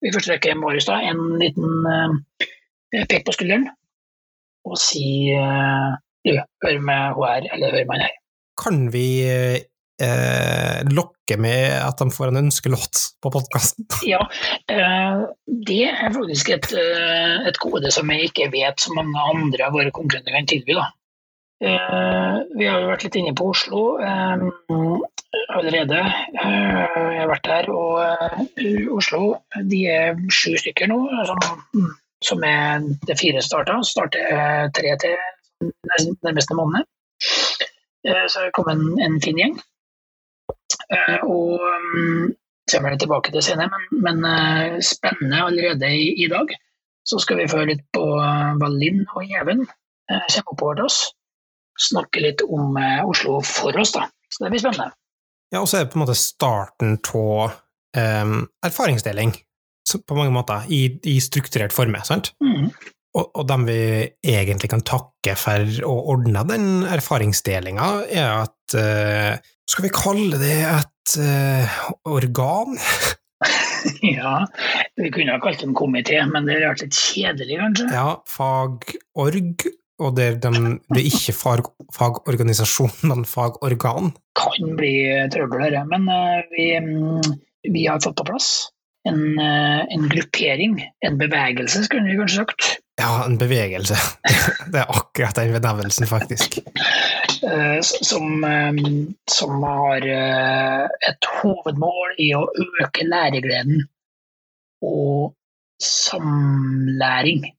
i 0.06 0.14
første 0.14 0.34
rekke 0.34 0.56
Marius 0.58 0.90
da, 0.90 1.00
en 1.06 1.38
liten 1.42 1.86
eh, 1.90 3.06
pek 3.10 3.26
på 3.26 3.36
skulderen 3.36 3.70
og 4.66 4.78
si 4.82 5.30
eh, 5.34 5.94
du, 6.26 6.34
hør 6.66 6.82
med 6.82 7.18
HR, 7.18 7.50
eller 7.54 7.78
hør 7.78 7.88
med 7.92 8.02
her. 8.02 8.14
Kan 8.58 8.86
vi 8.94 9.08
eh, 10.02 10.82
lokke 10.92 11.38
med 11.42 11.72
at 11.80 12.02
de 12.02 12.10
får 12.14 12.32
en 12.32 12.42
ønskelåt 12.46 13.02
på 13.24 13.32
podkasten? 13.34 13.88
Ja, 14.14 14.22
eh, 14.72 15.24
det 15.68 15.82
er 15.90 16.14
faktisk 16.14 16.52
et, 16.56 16.70
eh, 16.76 17.48
et 17.50 17.60
gode 17.62 17.92
som 17.94 18.12
jeg 18.14 18.30
ikke 18.30 18.52
vet 18.54 18.84
så 18.84 18.94
mange 18.98 19.20
andre 19.32 19.68
av 19.68 19.76
våre 19.78 19.94
konkurrenter 19.96 20.36
kan 20.36 20.50
tilby. 20.50 20.76
Da. 20.78 20.88
Eh, 21.66 22.40
vi 22.60 22.68
har 22.68 22.82
jo 22.84 22.90
vært 22.92 23.06
litt 23.08 23.20
inne 23.22 23.36
på 23.38 23.50
Oslo 23.54 23.84
allerede. 25.56 26.02
Jeg 26.36 27.20
har 27.20 27.30
vært 27.32 27.48
der, 27.48 27.70
og 27.72 28.96
Oslo 28.98 29.22
de 29.72 29.86
er 29.92 30.20
sju 30.34 30.56
stykker 30.60 30.90
nå, 30.92 30.98
som, 31.28 31.40
som 32.24 32.44
er 32.48 32.84
det 33.08 33.16
fire 33.20 33.44
starta. 33.44 33.80
Starter 33.88 34.70
tre 34.76 34.98
til 35.02 35.16
nær- 35.64 36.18
nærmeste 36.28 36.58
måned. 36.60 36.84
Så 37.24 38.44
det 38.44 38.52
kom 38.54 38.68
en, 38.70 38.84
en 39.02 39.18
fin 39.24 39.40
gjeng. 39.40 39.56
Eh, 40.90 41.20
og 41.26 41.62
mm, 41.62 42.34
kommer 42.72 42.94
litt 42.94 43.04
tilbake 43.04 43.34
til 43.34 43.46
senere, 43.46 43.70
men, 43.74 44.02
men 44.06 44.30
eh, 44.30 44.78
spennende 44.86 45.44
allerede 45.48 45.92
i, 45.92 46.14
i 46.26 46.30
dag. 46.32 46.54
Så 47.06 47.20
skal 47.22 47.40
vi 47.40 47.50
få 47.50 47.62
høre 47.62 47.74
litt 47.76 47.86
på 47.94 48.06
eh, 48.18 48.52
hva 48.60 48.72
Linn 48.74 49.04
og 49.06 49.24
Even 49.26 49.66
kommer 50.06 50.52
oppover 50.52 50.78
til 50.78 50.86
oss. 50.86 51.00
Snakke 51.82 52.22
litt 52.22 52.44
om 52.46 52.78
Oslo 53.10 53.40
for 53.44 53.76
oss, 53.82 53.96
da. 53.96 54.04
Så 54.30 54.44
det 54.44 54.52
blir 54.54 54.62
spennende. 54.62 54.94
Ja, 55.50 55.64
og 55.64 55.70
så 55.70 55.80
er 55.80 55.86
det 55.86 55.94
på 55.94 55.98
en 55.98 56.04
måte 56.04 56.18
starten 56.18 57.00
av 57.18 57.56
erfaringsdeling, 57.96 59.34
så 59.88 59.98
på 60.04 60.18
mange 60.18 60.34
måter, 60.36 60.68
i, 60.70 61.00
i 61.10 61.16
strukturert 61.24 61.74
forme, 61.74 62.04
sant? 62.06 62.34
Mhm. 62.44 62.70
Og, 63.16 63.30
og 63.32 63.46
dem 63.48 63.64
vi 63.68 63.80
egentlig 64.28 64.70
kan 64.74 64.84
takke 64.86 65.38
for 65.40 65.78
å 65.88 65.94
ordne 66.16 66.44
den 66.50 66.68
erfaringsdelinga, 66.92 67.90
er 68.12 68.32
at 68.44 68.76
uh, 68.76 69.52
Skal 69.66 69.88
vi 69.88 69.94
kalle 69.96 70.40
det 70.42 70.58
et 70.68 71.16
uh, 71.24 71.78
organ? 72.12 72.76
ja, 74.18 74.42
vi 75.00 75.14
kunne 75.16 75.38
ha 75.38 75.42
kalt 75.44 75.64
det 75.64 75.70
en 75.70 75.78
komité, 75.78 76.20
men 76.28 76.50
det 76.50 76.60
er 76.60 76.78
litt 76.82 77.00
kjedelig, 77.00 77.58
kanskje. 77.62 77.88
Ja, 77.94 78.20
fagorg, 78.30 79.66
og 80.04 80.16
det 80.20 80.28
er, 80.28 80.38
de, 80.44 80.76
det 80.92 81.02
er 81.02 81.10
ikke 81.10 81.36
fag, 81.40 81.72
fagorganisasjon, 81.96 82.94
men 83.10 83.26
fagorgan. 83.30 84.12
Kan 84.36 84.76
bli 84.80 84.96
trøbbel 85.32 85.70
dette, 85.70 85.86
men 85.92 86.10
eh, 86.12 86.40
vi, 86.52 86.70
mm, 86.84 87.36
vi 87.72 87.88
har 87.88 88.04
fått 88.04 88.20
på 88.20 88.28
plass 88.28 88.54
en, 89.06 89.40
eh, 89.40 89.80
en 89.94 90.10
gruppering, 90.10 90.92
en 91.06 91.18
bevegelse, 91.18 91.84
skulle 91.84 92.10
vi 92.10 92.18
kanskje 92.18 92.42
sagt. 92.42 92.78
Ja, 93.02 93.26
en 93.26 93.38
bevegelse. 93.38 93.98
Det 94.72 94.82
er 94.82 94.90
akkurat 94.90 95.36
den 95.36 95.54
benevnelsen, 95.54 96.08
faktisk. 96.08 96.58
eh, 97.44 97.80
som, 97.82 98.44
eh, 98.44 98.72
som 99.32 99.64
har 99.64 100.08
et 101.10 101.30
hovedmål 101.42 102.16
i 102.18 102.32
å 102.38 102.46
øke 102.82 103.06
læregleden 103.06 103.86
og 104.86 105.36
samlæring. 105.82 107.52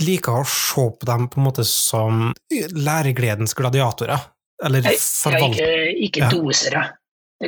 Liker 0.00 0.40
å 0.40 0.46
se 0.48 0.88
på 0.98 1.06
dem 1.06 1.28
på 1.30 1.38
en 1.38 1.46
måte 1.46 1.64
som 1.68 2.30
læregledens 2.50 3.54
gladiatorer. 3.54 4.30
Eller 4.64 4.82
Nei, 4.86 4.94
Ja, 4.94 5.38
ikke 5.50 5.70
ikke 6.06 6.28
dosere. 6.32 6.84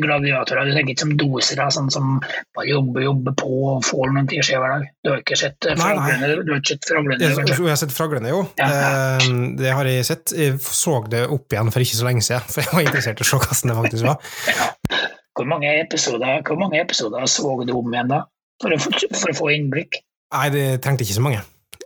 Gladiatorer. 0.05 0.69
Du 0.69 0.75
tenker 0.77 0.93
ikke 0.95 1.05
som 1.05 1.13
dosere, 1.21 1.67
sånn 1.75 1.91
som 1.95 2.11
bare 2.57 2.67
jobber 2.69 3.05
jobber 3.07 3.35
på 3.41 3.51
og 3.75 3.85
får 3.87 4.13
noen 4.15 4.29
timer 4.31 4.49
hver 4.51 4.75
dag. 4.75 4.87
Du 5.05 5.11
har 5.13 5.23
ikke 5.23 5.39
sett 5.41 5.69
eh, 5.71 5.77
fraglene? 5.81 6.31
Du 6.47 6.53
har 6.55 6.61
ikke 6.63 6.73
sett 6.75 6.89
fraglene, 6.91 7.19
Jeg, 7.23 7.37
jeg 7.49 7.71
har 7.73 7.81
sett 7.83 7.95
Fraglene, 7.97 8.33
jo. 8.35 8.43
Ja, 8.61 8.69
ja. 8.73 8.91
Eh, 9.17 9.31
Det 9.63 9.73
har 9.79 9.91
jeg 9.91 10.05
sett. 10.09 10.35
Jeg 10.37 10.59
så 10.63 10.99
det 11.13 11.25
opp 11.33 11.53
igjen 11.57 11.73
for 11.75 11.85
ikke 11.87 11.99
så 12.01 12.09
lenge 12.09 12.25
siden, 12.27 12.49
for 12.53 12.65
jeg 12.65 12.75
var 12.77 12.87
interessert 12.89 13.23
i 13.23 13.27
å 13.27 13.31
se 13.31 13.41
hvordan 13.43 13.73
det 13.73 13.79
faktisk 13.83 14.09
var. 14.11 14.21
Hvor 15.37 15.45
mange 15.51 15.69
episoder, 15.83 16.39
hvor 16.49 16.57
mange 16.57 16.79
episoder 16.81 17.27
så 17.29 17.51
du 17.69 17.75
om 17.77 17.91
igjen 17.93 18.09
da? 18.09 18.23
For 18.63 18.73
å, 18.73 18.79
få- 18.81 19.11
for 19.13 19.35
å 19.35 19.37
få 19.37 19.51
innblikk? 19.53 19.99
Nei, 20.33 20.47
det 20.55 20.63
trengte 20.81 21.05
ikke 21.05 21.19
så 21.19 21.25
mange, 21.27 21.43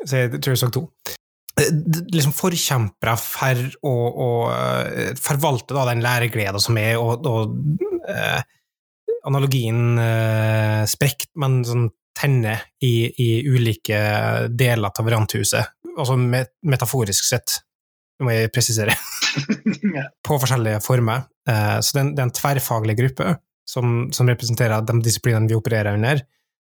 så 0.06 0.20
jeg 0.20 0.38
tror 0.38 0.54
jeg 0.54 0.60
så 0.60 0.68
to. 0.76 0.84
Eh, 1.58 1.72
Liksom 2.14 2.30
forkjempere 2.38 3.16
for 3.18 3.64
å, 3.90 3.94
å 4.22 4.28
forvalte 5.18 5.74
da, 5.74 5.82
den 5.90 6.04
læregleden 6.04 6.62
som 6.62 6.78
er, 6.78 6.94
og, 7.02 7.26
og 7.26 7.56
eh, 8.08 8.40
analogien 9.28 9.98
eh, 10.00 10.84
sprekt, 10.88 11.30
men 11.40 11.60
sånn 11.66 11.88
tenner 12.16 12.64
i, 12.84 13.08
i 13.22 13.28
ulike 13.48 13.98
deler 14.50 14.90
av 14.90 15.06
varianthuset, 15.06 15.76
altså 15.96 16.16
met 16.20 16.52
metaforisk 16.66 17.28
sett, 17.28 17.60
det 18.18 18.26
må 18.26 18.34
jeg 18.34 18.52
presisere. 18.52 18.96
på 20.26 20.40
forskjellige 20.42 20.82
former. 20.84 21.24
Eh, 21.48 21.78
Så 21.80 21.94
det 21.94 22.00
er 22.00 22.04
en, 22.04 22.12
det 22.16 22.22
er 22.22 22.28
en 22.28 22.36
tverrfaglig 22.36 22.96
gruppe 22.98 23.36
som, 23.68 24.10
som 24.12 24.28
representerer 24.28 24.84
de 24.84 24.98
disiplinene 25.04 25.48
vi 25.48 25.56
opererer 25.56 25.96
under, 25.96 26.22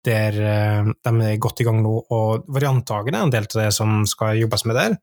der 0.03 0.37
eh, 0.39 0.91
de 0.91 1.13
er 1.27 1.41
godt 1.41 1.63
i 1.63 1.67
gang 1.67 1.81
nå, 1.83 1.95
og 2.11 2.45
varianttakene 2.51 3.19
er 3.21 3.27
en 3.27 3.33
del 3.33 3.47
av 3.49 3.59
det 3.63 3.71
som 3.75 4.03
skal 4.09 4.39
jobbes 4.41 4.65
med 4.69 4.79
der. 4.79 4.97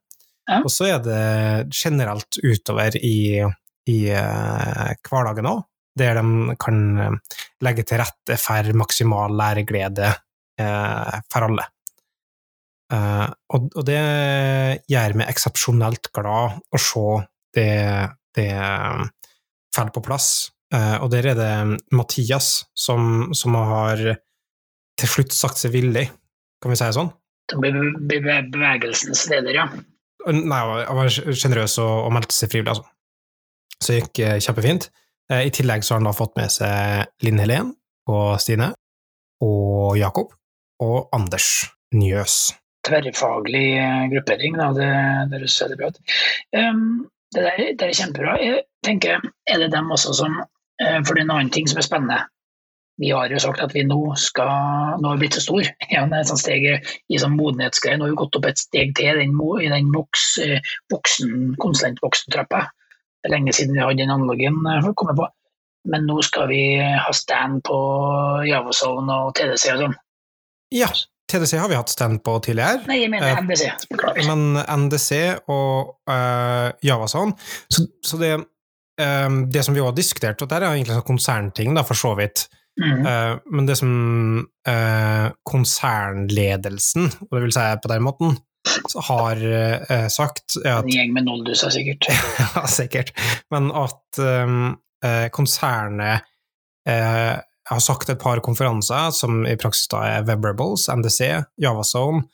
Ja. 0.50 0.60
Og 0.64 0.70
så 0.72 0.88
er 0.90 1.02
det 1.04 1.74
generelt 1.76 2.40
utover 2.42 2.96
i, 2.96 3.40
i 3.88 3.98
eh, 4.10 4.94
hverdagen 5.06 5.48
òg, 5.50 5.64
der 5.98 6.20
de 6.20 6.56
kan 6.60 6.80
eh, 6.98 7.36
legge 7.64 7.84
til 7.86 8.00
rette 8.02 8.38
for 8.40 8.72
maksimal 8.78 9.34
læreglede 9.36 10.08
eh, 10.60 11.20
for 11.30 11.48
alle. 11.48 11.66
Eh, 12.90 13.26
og, 13.54 13.68
det 13.86 14.00
gjør 14.90 15.18
meg 15.20 15.30
eksepsjonelt 15.30 16.10
glad 16.16 16.58
å 16.58 16.80
se 16.80 17.04
det, 17.56 17.70
det 18.38 18.50
faller 19.74 19.94
på 19.94 20.04
plass. 20.06 20.50
Eh, 20.74 20.96
og 21.02 21.10
der 21.12 21.32
er 21.32 21.38
det 21.38 21.52
Mathias 21.94 22.52
som, 22.78 23.30
som 23.34 23.58
har 23.58 24.02
til 25.00 25.10
slutt 25.10 25.34
sagt 25.34 25.58
seg 25.58 25.74
villig, 25.74 26.08
kan 26.60 26.72
vi 26.72 26.78
si 26.78 26.86
det 26.86 26.98
sånn? 26.98 27.14
Bevegelsens 27.50 29.24
leder, 29.30 29.56
ja. 29.56 29.66
Nei, 30.28 30.58
han 30.60 30.98
var 30.98 31.08
sjenerøs 31.08 31.78
og, 31.80 31.94
og 32.04 32.12
meldte 32.14 32.36
seg 32.36 32.52
frivillig, 32.52 32.74
altså. 32.74 32.84
Så 33.80 33.94
det 33.94 34.02
gikk 34.02 34.20
kjempefint. 34.44 34.90
Eh, 35.30 35.46
I 35.46 35.50
tillegg 35.54 35.84
så 35.84 35.94
har 35.94 36.00
han 36.00 36.08
da 36.10 36.16
fått 36.16 36.34
med 36.38 36.50
seg 36.52 37.06
Linn 37.24 37.38
Helen 37.42 37.74
og 38.10 38.40
Stine, 38.42 38.72
og 39.46 39.94
Jakob, 39.98 40.32
og 40.82 41.12
Anders 41.14 41.68
Njøs. 41.94 42.50
Tverrfaglig 42.86 43.68
eh, 43.78 44.08
gruppering, 44.14 44.58
da. 44.58 44.70
Det, 44.74 44.90
høres 45.36 45.60
veldig 45.62 45.78
bra 45.78 45.92
ut. 45.92 46.02
Det, 46.50 46.64
der, 47.36 47.62
det 47.78 47.86
er 47.86 47.94
kjempebra. 47.94 48.34
Jeg 48.42 48.66
tenker, 48.86 49.22
er 49.46 49.62
det 49.62 49.70
dem 49.74 49.92
også 49.94 50.16
som 50.18 50.40
eh, 50.40 50.98
For 51.04 51.14
det 51.14 51.22
er 51.22 51.26
en 51.28 51.34
annen 51.36 51.54
ting 51.54 51.70
som 51.70 51.78
er 51.78 51.86
spennende. 51.86 52.18
Vi 53.00 53.12
har 53.14 53.30
jo 53.32 53.38
sagt 53.40 53.62
at 53.64 53.72
vi 53.72 53.80
nå 53.86 53.96
skal 54.20 54.98
Nå 55.00 55.08
har 55.08 55.16
vi 55.16 55.22
blitt 55.22 55.38
så 55.38 55.44
stor. 55.44 55.62
Ja, 55.94 56.02
det 56.10 56.18
er 56.18 56.24
et 56.24 56.32
sånt 56.32 56.42
steg 56.42 56.66
i 56.66 57.22
sånn 57.22 57.38
modenhetsgreie. 57.38 58.00
Nå 58.00 58.08
har 58.08 58.16
vi 58.16 58.20
gått 58.24 58.40
opp 58.40 58.50
et 58.50 58.60
steg 58.60 58.96
til 58.98 59.14
i 59.14 59.28
den, 59.28 59.38
den 59.38 59.94
voks, 59.94 60.26
voksen, 60.90 61.54
konsulentvoksentrappa. 61.62 62.66
Det 63.20 63.28
er 63.28 63.36
lenge 63.36 63.54
siden 63.56 63.76
vi 63.76 63.82
hadde 63.84 64.00
den 64.00 64.12
analogien 64.14 64.58
eh, 64.64 64.80
for 64.80 64.94
å 64.94 64.98
komme 65.02 65.16
på. 65.18 65.28
Men 65.90 66.04
nå 66.08 66.18
skal 66.24 66.50
vi 66.50 66.62
ha 66.80 67.12
stand 67.16 67.62
på 67.64 67.78
Javazone 68.48 69.16
og 69.26 69.32
TDC 69.38 69.64
og 69.74 69.84
sånn. 69.86 69.96
Ja, 70.76 70.90
TDC 71.30 71.56
har 71.56 71.70
vi 71.70 71.78
hatt 71.78 71.92
stand 71.92 72.20
på 72.26 72.36
tidligere. 72.44 72.84
Nei, 72.90 73.00
jeg 73.04 73.12
mener 73.12 73.32
Eh, 73.32 73.42
NDC. 73.44 73.66
Beklager. 73.90 74.28
Men 74.28 74.60
NDC 74.84 75.10
og 75.48 75.96
uh, 76.10 76.68
Javasovn 76.84 77.32
Så, 77.72 77.86
så 78.04 78.20
det, 78.20 78.32
um, 79.00 79.44
det 79.50 79.64
som 79.64 79.76
vi 79.76 79.82
har 79.84 79.96
diskutert, 79.96 80.42
og 80.42 80.50
det 80.50 80.58
er 80.58 80.68
egentlig 80.68 80.96
en 80.96 81.00
sånn 81.00 81.12
konsernting, 81.14 81.76
da, 81.78 81.86
for 81.86 81.98
så 81.98 82.12
vidt, 82.18 82.48
Mhm. 82.80 83.06
Uh, 83.06 83.38
men 83.52 83.66
det 83.66 83.76
som 83.76 83.90
uh, 84.68 85.26
konsernledelsen, 85.44 87.10
og 87.26 87.34
det 87.34 87.42
vil 87.44 87.52
si 87.52 87.66
på 87.82 87.90
den 87.92 88.04
måten, 88.06 88.38
har 89.08 89.42
uh, 89.44 90.08
sagt, 90.12 90.56
at 90.64 90.84
En 90.84 90.90
gjeng 90.90 91.14
med 91.16 91.28
nollduser, 91.28 91.72
sikkert. 91.74 92.10
Ja, 92.56 92.64
sikkert. 92.70 93.12
Men 93.52 93.70
at 93.76 94.20
um, 94.20 94.74
konsernet 95.32 96.26
uh, 96.88 97.36
har 97.70 97.80
sagt 97.80 98.10
et 98.10 98.20
par 98.20 98.42
konferanser, 98.44 99.12
som 99.14 99.44
i 99.46 99.56
praksis 99.60 99.88
da 99.92 100.02
er 100.08 100.26
Webrables, 100.28 100.88
NDC, 100.90 101.20
Javazone 101.62 102.24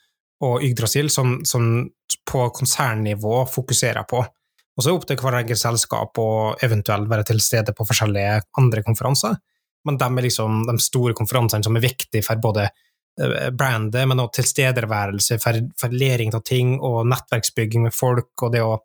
og 0.43 0.63
Yggdrasil, 0.65 1.11
som, 1.13 1.39
som 1.45 1.85
på 2.27 2.47
konsernnivå 2.55 3.43
fokuserer 3.51 4.05
på. 4.09 4.23
Og 4.77 4.83
så 4.83 4.89
er 4.89 4.93
det 4.93 4.97
opp 4.99 5.05
til 5.09 5.21
hver 5.21 5.39
enkelt 5.39 5.61
selskap 5.61 6.19
å 6.21 6.31
eventuelt 6.65 7.09
være 7.09 7.25
til 7.31 7.41
stede 7.41 7.73
på 7.73 7.85
forskjellige 7.87 8.41
andre 8.61 8.83
konferanser. 8.85 9.37
Men 9.87 9.97
de 9.97 10.09
er 10.09 10.25
liksom 10.27 10.65
de 10.67 10.75
store 10.83 11.15
konferansene 11.17 11.65
som 11.65 11.77
er 11.77 11.85
viktige 11.85 12.25
for 12.25 12.41
både 12.41 12.67
brandet, 13.57 14.03
men 14.07 14.19
også 14.21 14.41
tilstedeværelse 14.41 15.39
for, 15.41 15.57
for 15.79 15.93
læring 15.93 16.33
av 16.37 16.43
ting 16.45 16.75
og 16.85 17.07
nettverksbygging 17.09 17.87
med 17.87 17.95
folk, 17.95 18.33
og 18.45 18.53
det 18.53 18.61
å 18.61 18.75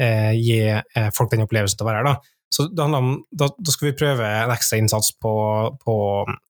eh, 0.00 0.32
gi 0.38 0.60
eh, 0.72 1.10
folk 1.14 1.32
den 1.34 1.44
opplevelsen 1.44 1.80
til 1.80 1.86
å 1.86 1.90
være 1.90 2.00
her. 2.00 2.08
Da. 2.08 2.34
Så 2.54 2.68
det 2.70 2.84
handler 2.84 3.02
om, 3.02 3.14
da, 3.34 3.48
da 3.58 3.74
skal 3.74 3.88
vi 3.90 3.96
prøve 3.98 4.26
en 4.44 4.52
ekstra 4.54 4.78
innsats 4.78 5.10
på, 5.18 5.34
på 5.82 5.96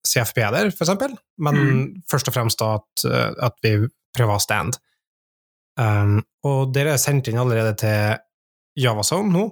CFP 0.06 0.40
der, 0.42 0.70
for 0.74 0.86
eksempel, 0.86 1.16
men 1.40 1.60
Mm. 1.64 1.84
først 2.10 2.28
og 2.28 2.36
fremst 2.36 2.60
da 2.60 2.74
at, 2.78 3.04
eh, 3.08 3.30
at 3.48 3.56
vi 3.64 3.76
prøver 4.14 4.36
å 4.36 4.42
stand. 4.42 4.78
Um, 5.74 6.20
og 6.46 6.70
dere 6.70 6.92
er 6.94 7.02
sendt 7.02 7.26
inn 7.26 7.40
allerede 7.40 7.72
til 7.80 8.20
Javazone 8.78 9.32
nå, 9.32 9.48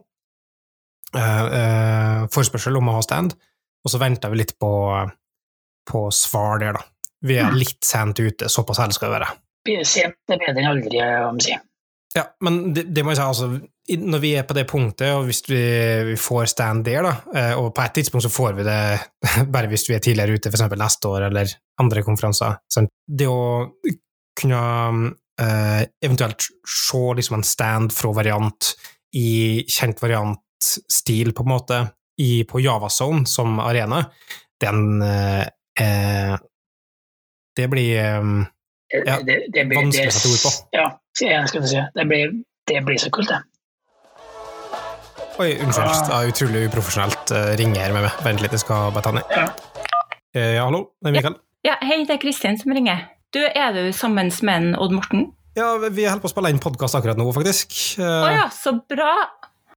uh, 1.17 1.47
uh, 1.51 2.21
forespørsel 2.31 2.79
om 2.79 2.93
å 2.93 2.95
ha 3.01 3.03
stand, 3.03 3.35
og 3.83 3.91
så 3.91 3.99
venter 3.99 4.31
vi 4.31 4.39
litt 4.39 4.55
på, 4.63 4.71
på 5.91 6.05
svar 6.15 6.63
der, 6.63 6.79
da. 6.79 6.85
Vi 7.23 7.39
er 7.39 7.55
litt 7.55 7.83
sent 7.87 8.19
ute, 8.19 8.51
såpass 8.51 8.81
ærlig 8.83 8.99
skal 8.99 9.11
vi 9.11 9.19
være. 9.21 9.31
Sent 9.87 10.33
er 10.35 10.41
bedre 10.43 10.63
enn 10.63 10.71
aldri, 10.73 11.03
om 11.29 11.39
si. 11.43 11.55
Ja, 12.13 12.27
men 12.45 12.75
det, 12.77 12.89
det 12.93 13.05
må 13.05 13.15
jeg 13.15 13.21
si, 13.21 13.25
altså, 13.25 13.49
når 14.03 14.21
vi 14.23 14.33
er 14.37 14.45
på 14.47 14.57
det 14.57 14.67
punktet, 14.69 15.09
og 15.17 15.27
hvis 15.29 15.43
vi, 15.49 15.63
vi 16.11 16.17
får 16.21 16.51
stand 16.53 16.85
der, 16.87 17.07
da, 17.07 17.15
eh, 17.39 17.55
og 17.57 17.73
på 17.75 17.85
et 17.85 17.97
tidspunkt 17.97 18.27
så 18.27 18.33
får 18.33 18.59
vi 18.59 18.67
det 18.69 18.83
bare 19.55 19.71
hvis 19.71 19.87
vi 19.89 19.97
er 19.97 20.05
tidligere 20.05 20.37
ute, 20.37 20.53
f.eks. 20.53 20.67
neste 20.77 21.13
år, 21.13 21.29
eller 21.31 21.57
andre 21.81 22.05
konferanser, 22.05 22.61
sant? 22.73 22.93
det 23.09 23.31
å 23.31 23.73
kunne 24.39 24.61
eh, 25.41 25.81
eventuelt 26.05 26.47
se 26.69 27.03
liksom 27.19 27.39
en 27.39 27.47
stand 27.47 27.97
fra 27.97 28.13
variant 28.17 28.73
i 29.17 29.65
kjent 29.69 30.01
variantstil, 30.03 31.33
på 31.37 31.45
en 31.47 31.53
måte, 31.53 31.83
i, 32.21 32.45
på 32.49 32.61
Javazone 32.61 33.25
som 33.29 33.57
arena, 33.65 34.05
den 34.61 35.03
eh, 35.03 36.37
Det 37.57 37.69
blir 37.71 37.97
eh, 38.01 38.29
Ja, 39.07 39.19
det, 39.25 39.39
det 39.53 39.65
blir, 39.69 39.79
vanskelig 39.79 40.09
å 40.09 40.11
det- 40.11 40.17
sette 40.19 40.33
ord 40.33 40.43
på. 40.45 40.53
Ja, 40.77 40.87
jeg 41.21 41.49
skal 41.49 41.67
si. 41.69 41.81
Det 41.97 42.07
blir, 42.09 42.37
det 42.69 42.85
blir 42.87 43.01
så 43.01 43.11
kult, 43.13 43.29
det. 43.33 43.41
Oi, 45.41 45.55
unnskyld. 45.65 45.93
Det 46.07 46.17
er 46.17 46.29
utrolig 46.29 46.67
uprofesjonelt 46.69 47.33
uh, 47.33 47.53
ringe 47.57 47.81
her 47.81 47.95
med 47.95 48.05
meg. 48.05 48.19
Vent 48.25 48.43
litt, 48.45 48.53
jeg 48.53 48.61
skal 48.61 48.93
bare 48.93 49.05
ta 49.07 49.13
ned. 49.17 49.33
Ja. 49.33 49.47
Eh, 50.37 50.55
ja, 50.59 50.67
hallo? 50.69 50.83
Det 51.01 51.09
er 51.09 51.17
Mikael. 51.17 51.37
Ja, 51.65 51.77
hei, 51.81 52.03
det 52.09 52.19
er 52.19 52.21
Kristin 52.21 52.59
som 52.61 52.75
ringer. 52.77 53.07
Du, 53.33 53.41
er 53.41 53.73
du 53.73 53.81
sammen 53.97 54.29
med 54.45 54.55
en 54.55 54.75
Odd 54.77 54.93
Morten? 54.93 55.31
Ja, 55.57 55.71
vi 55.81 56.05
holder 56.05 56.21
på 56.21 56.29
å 56.29 56.33
spille 56.33 56.53
inn 56.53 56.61
podkast 56.61 56.97
akkurat 56.97 57.17
nå, 57.21 57.27
faktisk. 57.37 57.73
Å 58.01 58.09
Eh, 58.29 58.37
ja, 58.37 58.47
så 58.53 58.75
bra. 58.93 59.13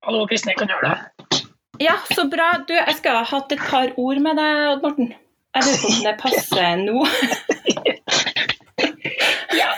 Hallo, 0.06 0.26
Kristin, 0.30 0.52
jeg 0.54 0.60
kan 0.60 0.72
gjøre 0.72 0.92
det. 0.92 1.42
Ja, 1.84 1.96
så 2.12 2.28
bra. 2.32 2.52
Du, 2.68 2.76
jeg 2.76 3.00
skal 3.00 3.22
ha 3.22 3.24
hatt 3.28 3.52
et 3.56 3.64
par 3.64 3.96
ord 4.00 4.22
med 4.24 4.40
deg, 4.40 4.62
Odd 4.76 4.84
Morten. 4.84 5.14
Jeg 5.56 5.64
lurer 5.66 5.82
på 5.82 5.92
om 5.92 6.02
det 6.06 6.16
passer 6.22 6.82
nå. 6.84 7.06
Ja, 9.56 9.70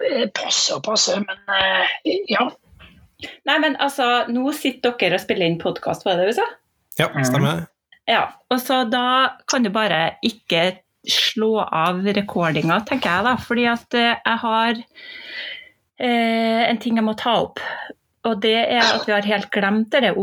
det 0.00 0.30
passe 0.36 0.78
og 0.78 0.84
passe, 0.86 1.18
men 1.20 1.52
eh, 1.52 1.90
ja. 2.30 2.46
Nei, 3.48 3.56
men 3.60 3.74
altså, 3.82 4.06
nå 4.30 4.52
sitter 4.56 4.94
dere 4.96 5.18
og 5.18 5.24
spiller 5.24 5.48
inn 5.50 5.58
podkast, 5.60 6.06
var 6.06 6.16
det 6.16 6.28
det 6.28 6.32
du 6.32 6.38
sa? 6.38 6.46
ja, 6.98 7.08
stemmer. 7.26 7.66
Ja. 8.08 8.22
Og 8.50 8.60
så 8.62 8.82
da 8.88 9.38
kan 9.50 9.66
du 9.66 9.70
bare 9.74 10.16
ikke 10.24 10.78
slå 11.08 11.58
av 11.62 12.00
recordinga, 12.16 12.80
tenker 12.88 13.10
jeg 13.10 13.26
da. 13.28 13.34
Fordi 13.42 13.66
at 13.70 13.96
eh, 13.98 14.16
jeg 14.16 14.42
har 14.44 14.80
eh, 16.00 16.62
en 16.68 16.80
ting 16.82 16.98
jeg 16.98 17.06
må 17.06 17.14
ta 17.18 17.36
opp. 17.44 17.62
Og 18.28 18.40
det 18.42 18.56
er 18.64 18.82
at 18.82 19.06
vi 19.06 19.14
har 19.14 19.28
helt 19.28 19.50
glemt 19.54 19.92
det 19.94 20.14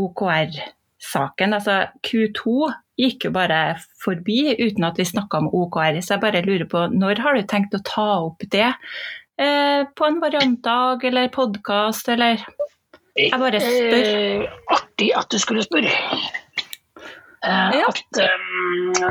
OKR-saken. 1.06 1.54
Altså 1.54 1.86
Q2 2.02 2.72
gikk 2.98 3.26
jo 3.26 3.30
bare 3.34 3.76
forbi 4.02 4.54
uten 4.58 4.84
at 4.84 4.98
vi 4.98 5.04
snakka 5.04 5.38
om 5.38 5.48
OKR. 5.52 6.00
Så 6.02 6.14
jeg 6.16 6.20
bare 6.22 6.42
lurer 6.44 6.66
på, 6.70 6.86
når 6.92 7.20
har 7.22 7.34
du 7.36 7.42
tenkt 7.46 7.74
å 7.76 7.82
ta 7.84 8.06
opp 8.26 8.42
det? 8.50 8.72
Eh, 9.38 9.84
på 9.94 10.06
en 10.06 10.20
variantdag 10.20 11.04
eller 11.04 11.28
podkast 11.28 12.08
eller 12.08 12.40
Jeg 13.16 13.32
bare 13.40 13.60
spør. 13.60 14.06
Eh, 14.42 14.48
artig 14.72 15.10
at 15.16 15.30
du 15.30 15.38
skulle 15.38 15.62
spørre. 15.64 15.92
Eh, 17.44 17.70
Ja. 17.76 17.86
at, 17.88 18.18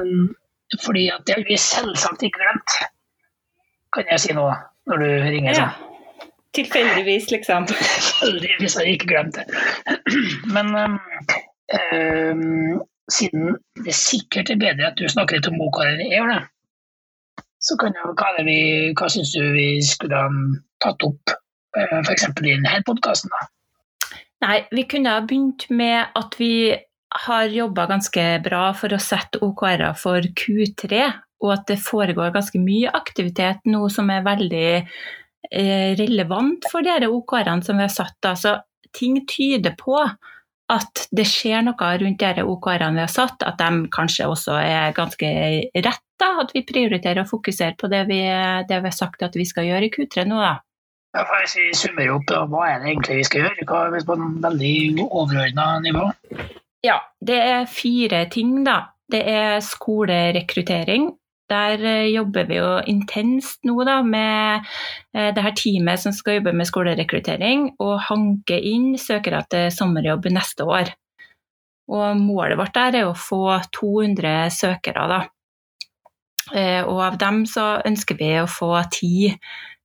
um, 0.02 0.36
fordi 0.84 1.10
at 1.14 1.26
det 1.26 1.36
har 1.36 1.44
vi 1.48 1.56
selvsagt 1.56 2.22
ikke 2.24 2.40
glemt, 2.42 2.74
kan 3.94 4.04
jeg 4.12 4.20
si 4.20 4.34
nå 4.34 4.50
når 4.88 4.98
du 5.00 5.06
ringer 5.30 5.54
Ja. 5.54 5.70
sånn. 5.70 5.92
Tilfeldigvis, 6.56 7.30
liksom. 7.32 7.66
Tilfeldigvis 7.68 8.76
har 8.78 8.84
jeg 8.86 9.00
ikke 9.00 9.08
glemt 9.14 9.36
det. 9.36 9.46
Men 10.56 10.76
um, 10.76 11.00
um, 11.74 12.84
siden 13.12 13.56
det 13.86 13.96
sikkert 13.98 14.52
er 14.54 14.62
bedre 14.62 14.92
at 14.92 15.00
du 15.00 15.08
snakker 15.10 15.40
litt 15.40 15.50
om 15.50 15.58
Moka 15.60 15.86
enn 15.88 16.04
jeg 16.04 16.14
gjør 16.18 16.32
det, 16.34 16.44
så 17.66 17.78
kan 17.82 17.98
jeg, 17.98 18.14
hva, 18.20 18.32
vi, 18.46 18.60
hva 18.98 19.10
syns 19.10 19.34
du 19.34 19.42
vi 19.56 19.68
skulle 19.86 20.22
ha 20.22 20.30
tatt 20.84 21.06
opp 21.08 21.36
uh, 21.78 22.00
f.eks. 22.02 22.30
i 22.30 22.48
denne 22.48 22.82
podkasten? 22.88 23.34
Nei, 24.46 24.60
vi 24.74 24.84
kunne 24.90 25.16
ha 25.16 25.24
begynt 25.26 25.70
med 25.74 26.18
at 26.18 26.36
vi 26.38 26.76
har 27.26 27.54
jobba 27.54 27.86
ganske 27.90 28.24
bra 28.44 28.66
for 28.78 28.94
å 28.94 29.02
sette 29.02 29.40
OKR-er 29.46 29.96
for 29.98 30.26
Q3, 30.36 31.06
og 31.46 31.54
at 31.54 31.66
det 31.70 31.80
foregår 31.84 32.34
ganske 32.36 32.60
mye 32.62 32.92
aktivitet 32.96 33.64
nå 33.70 33.86
som 33.94 34.10
er 34.12 34.26
veldig 34.26 34.70
eh, 34.76 35.92
relevant 36.00 36.68
for 36.72 36.86
de 36.86 37.08
OKR-ene 37.08 37.66
som 37.66 37.80
vi 37.80 37.86
har 37.86 37.94
satt. 37.94 38.18
Altså, 38.28 38.58
ting 38.96 39.22
tyder 39.30 39.76
på 39.80 39.98
at 40.72 41.06
det 41.14 41.28
skjer 41.30 41.62
noe 41.66 41.90
rundt 42.02 42.24
de 42.24 42.44
OKR-ene 42.44 42.98
vi 42.98 43.04
har 43.04 43.12
satt, 43.12 43.44
at 43.46 43.60
de 43.62 43.86
kanskje 43.94 44.28
også 44.30 44.58
er 44.58 44.96
ganske 44.98 45.30
rett. 45.76 46.04
da, 46.20 46.32
At 46.42 46.54
vi 46.56 46.66
prioriterer 46.66 47.22
og 47.22 47.30
fokuserer 47.30 47.76
på 47.78 47.90
det 47.92 48.06
vi, 48.10 48.22
det 48.70 48.80
vi 48.82 48.90
har 48.90 48.96
sagt 48.96 49.24
at 49.24 49.36
vi 49.36 49.46
skal 49.46 49.68
gjøre 49.68 49.90
i 49.90 49.94
Q3 49.94 50.26
nå. 50.26 50.40
da. 50.42 50.56
Ja, 51.16 51.24
for 51.24 51.46
vi 51.48 51.70
summerer 51.78 52.16
opp, 52.18 52.26
da, 52.28 52.42
hva 52.50 52.66
er 52.68 52.82
det 52.82 52.90
egentlig 52.92 53.20
vi 53.22 53.28
skal 53.30 53.46
gjøre? 53.46 53.68
Hva, 53.70 53.84
på 54.08 54.18
en 54.18 54.40
veldig 54.44 55.06
overordna 55.06 55.68
nivå? 55.86 56.10
Ja, 56.84 56.98
det 57.24 57.38
er 57.40 57.70
fire 57.72 58.26
ting, 58.32 58.58
da. 58.66 58.82
Det 59.12 59.22
er 59.30 59.62
skolerekruttering. 59.64 61.12
Der 61.52 61.82
eh, 61.86 62.08
jobber 62.10 62.48
vi 62.50 62.58
jo 62.58 62.70
intenst 62.90 63.62
nå 63.68 63.76
da, 63.86 64.00
med 64.02 64.66
eh, 65.14 65.30
det 65.36 65.44
her 65.46 65.54
teamet 65.58 66.02
som 66.02 66.14
skal 66.16 66.40
jobbe 66.40 66.56
med 66.58 66.66
skolerekruttering, 66.70 67.68
og 67.80 68.00
hanke 68.08 68.58
inn 68.58 68.96
søkere 68.98 69.44
til 69.52 69.70
sommerjobb 69.74 70.26
neste 70.34 70.66
år. 70.66 70.90
Og 71.94 72.18
målet 72.18 72.58
vårt 72.58 72.74
der 72.74 72.98
er 73.04 73.10
å 73.12 73.18
få 73.18 73.44
200 73.78 74.50
søkere, 74.56 75.06
da. 75.12 75.22
Eh, 76.56 76.82
Og 76.82 77.02
av 77.06 77.18
dem 77.22 77.44
så 77.50 77.76
ønsker 77.86 78.18
vi 78.18 78.32
å 78.42 78.50
få 78.50 78.72
ti 78.94 79.30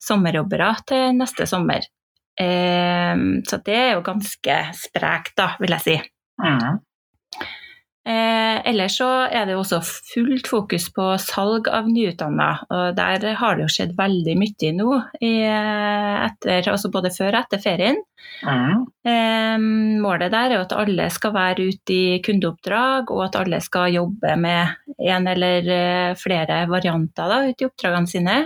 sommerjobbere 0.01 0.75
til 0.89 1.17
neste 1.19 1.47
sommer. 1.49 1.85
Så 2.41 3.57
det 3.67 3.75
er 3.77 3.91
jo 3.93 4.05
ganske 4.07 4.55
sprekt, 4.73 5.35
da, 5.37 5.51
vil 5.61 5.75
jeg 5.75 5.83
si. 5.85 5.97
Mhm. 6.41 6.79
Eh, 8.11 8.59
ellers 8.71 8.97
så 8.99 9.09
er 9.29 9.47
det 9.47 9.57
også 9.59 9.79
fullt 9.85 10.49
fokus 10.51 10.89
på 10.95 11.07
salg 11.23 11.69
av 11.71 11.89
nyutdanna, 11.91 12.49
og 12.73 12.97
der 12.99 13.27
har 13.39 13.57
det 13.57 13.67
jo 13.67 13.73
skjedd 13.75 13.97
veldig 13.99 14.37
mye 14.41 14.73
nå, 14.77 15.01
i, 15.21 15.35
etter, 15.47 16.71
altså 16.73 16.91
både 16.93 17.13
før 17.15 17.35
og 17.35 17.41
etter 17.45 17.63
ferien. 17.63 18.01
Mm. 18.45 18.87
Eh, 19.07 19.57
målet 20.03 20.33
der 20.33 20.55
er 20.57 20.65
at 20.65 20.75
alle 20.77 21.09
skal 21.13 21.35
være 21.37 21.69
ute 21.71 21.97
i 21.97 22.21
kundeoppdrag, 22.25 23.13
og 23.15 23.27
at 23.29 23.39
alle 23.41 23.61
skal 23.65 23.95
jobbe 23.95 24.37
med 24.41 24.97
en 25.01 25.29
eller 25.31 25.71
eh, 25.77 26.19
flere 26.19 26.65
varianter 26.71 27.31
da, 27.31 27.43
ute 27.47 27.67
i 27.67 27.69
oppdragene 27.69 28.11
sine. 28.11 28.39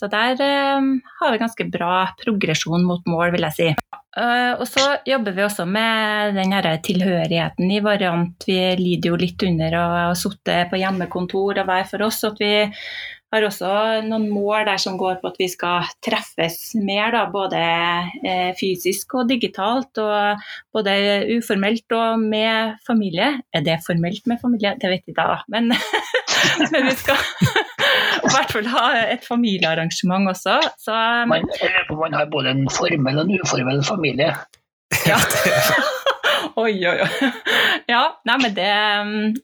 Så 0.00 0.08
der 0.10 0.40
eh, 0.42 0.86
har 1.20 1.32
vi 1.32 1.40
ganske 1.42 1.66
bra 1.70 1.96
progresjon 2.22 2.86
mot 2.86 3.04
mål, 3.06 3.30
vil 3.36 3.46
jeg 3.48 3.58
si. 3.58 3.68
Uh, 4.14 4.54
og 4.62 4.66
så 4.70 4.82
jobber 5.06 5.34
vi 5.34 5.42
også 5.42 5.64
med 5.66 6.36
den 6.38 6.52
her 6.54 6.68
tilhørigheten 6.86 7.70
i 7.70 7.80
variant. 7.82 8.46
Vi 8.46 8.58
lider 8.78 9.10
jo 9.10 9.18
litt 9.18 9.42
under 9.46 9.74
å 9.78 9.84
ha 9.90 10.04
sittet 10.18 10.70
på 10.70 10.78
hjemmekontor 10.78 11.62
og 11.62 11.70
hver 11.70 11.88
for 11.90 12.06
oss. 12.06 12.22
At 12.26 12.38
vi 12.42 12.52
har 13.34 13.46
også 13.48 13.70
noen 14.06 14.28
mål 14.30 14.68
der 14.68 14.80
som 14.80 14.98
går 15.00 15.18
på 15.20 15.30
at 15.32 15.38
vi 15.40 15.48
skal 15.50 15.88
treffes 16.04 16.74
mer, 16.78 17.10
da, 17.14 17.24
både 17.32 17.60
eh, 18.22 18.50
fysisk 18.58 19.16
og 19.18 19.28
digitalt. 19.30 19.98
Og 19.98 20.44
både 20.74 20.94
uformelt 21.34 21.96
og 21.96 22.22
med 22.22 22.78
familie. 22.86 23.32
Er 23.54 23.66
det 23.66 23.80
formelt 23.86 24.26
med 24.30 24.40
familie? 24.42 24.74
Det 24.80 24.92
vet 24.92 25.10
jeg 25.10 25.18
da. 25.18 25.40
Men, 25.52 25.72
men 26.72 26.90
vi 26.90 26.94
skal 27.00 27.18
i 28.24 28.32
hvert 28.32 28.52
fall 28.54 28.68
ha 28.72 28.86
et 29.10 29.26
familiearrangement 29.26 30.30
også. 30.30 30.58
Så 30.80 30.94
Man, 31.30 31.48
man 31.90 32.16
har 32.16 32.30
både 32.30 32.54
en 32.54 32.68
formell 32.70 33.18
og 33.18 33.26
en 33.26 33.40
uformell 33.40 33.82
familie. 33.86 34.32
Ja. 35.04 35.18
oi, 36.64 36.76
oi, 36.86 36.98
oi. 37.02 37.30
Ja, 37.90 38.04
nei, 38.28 38.36
men 38.42 38.54
det 38.56 38.70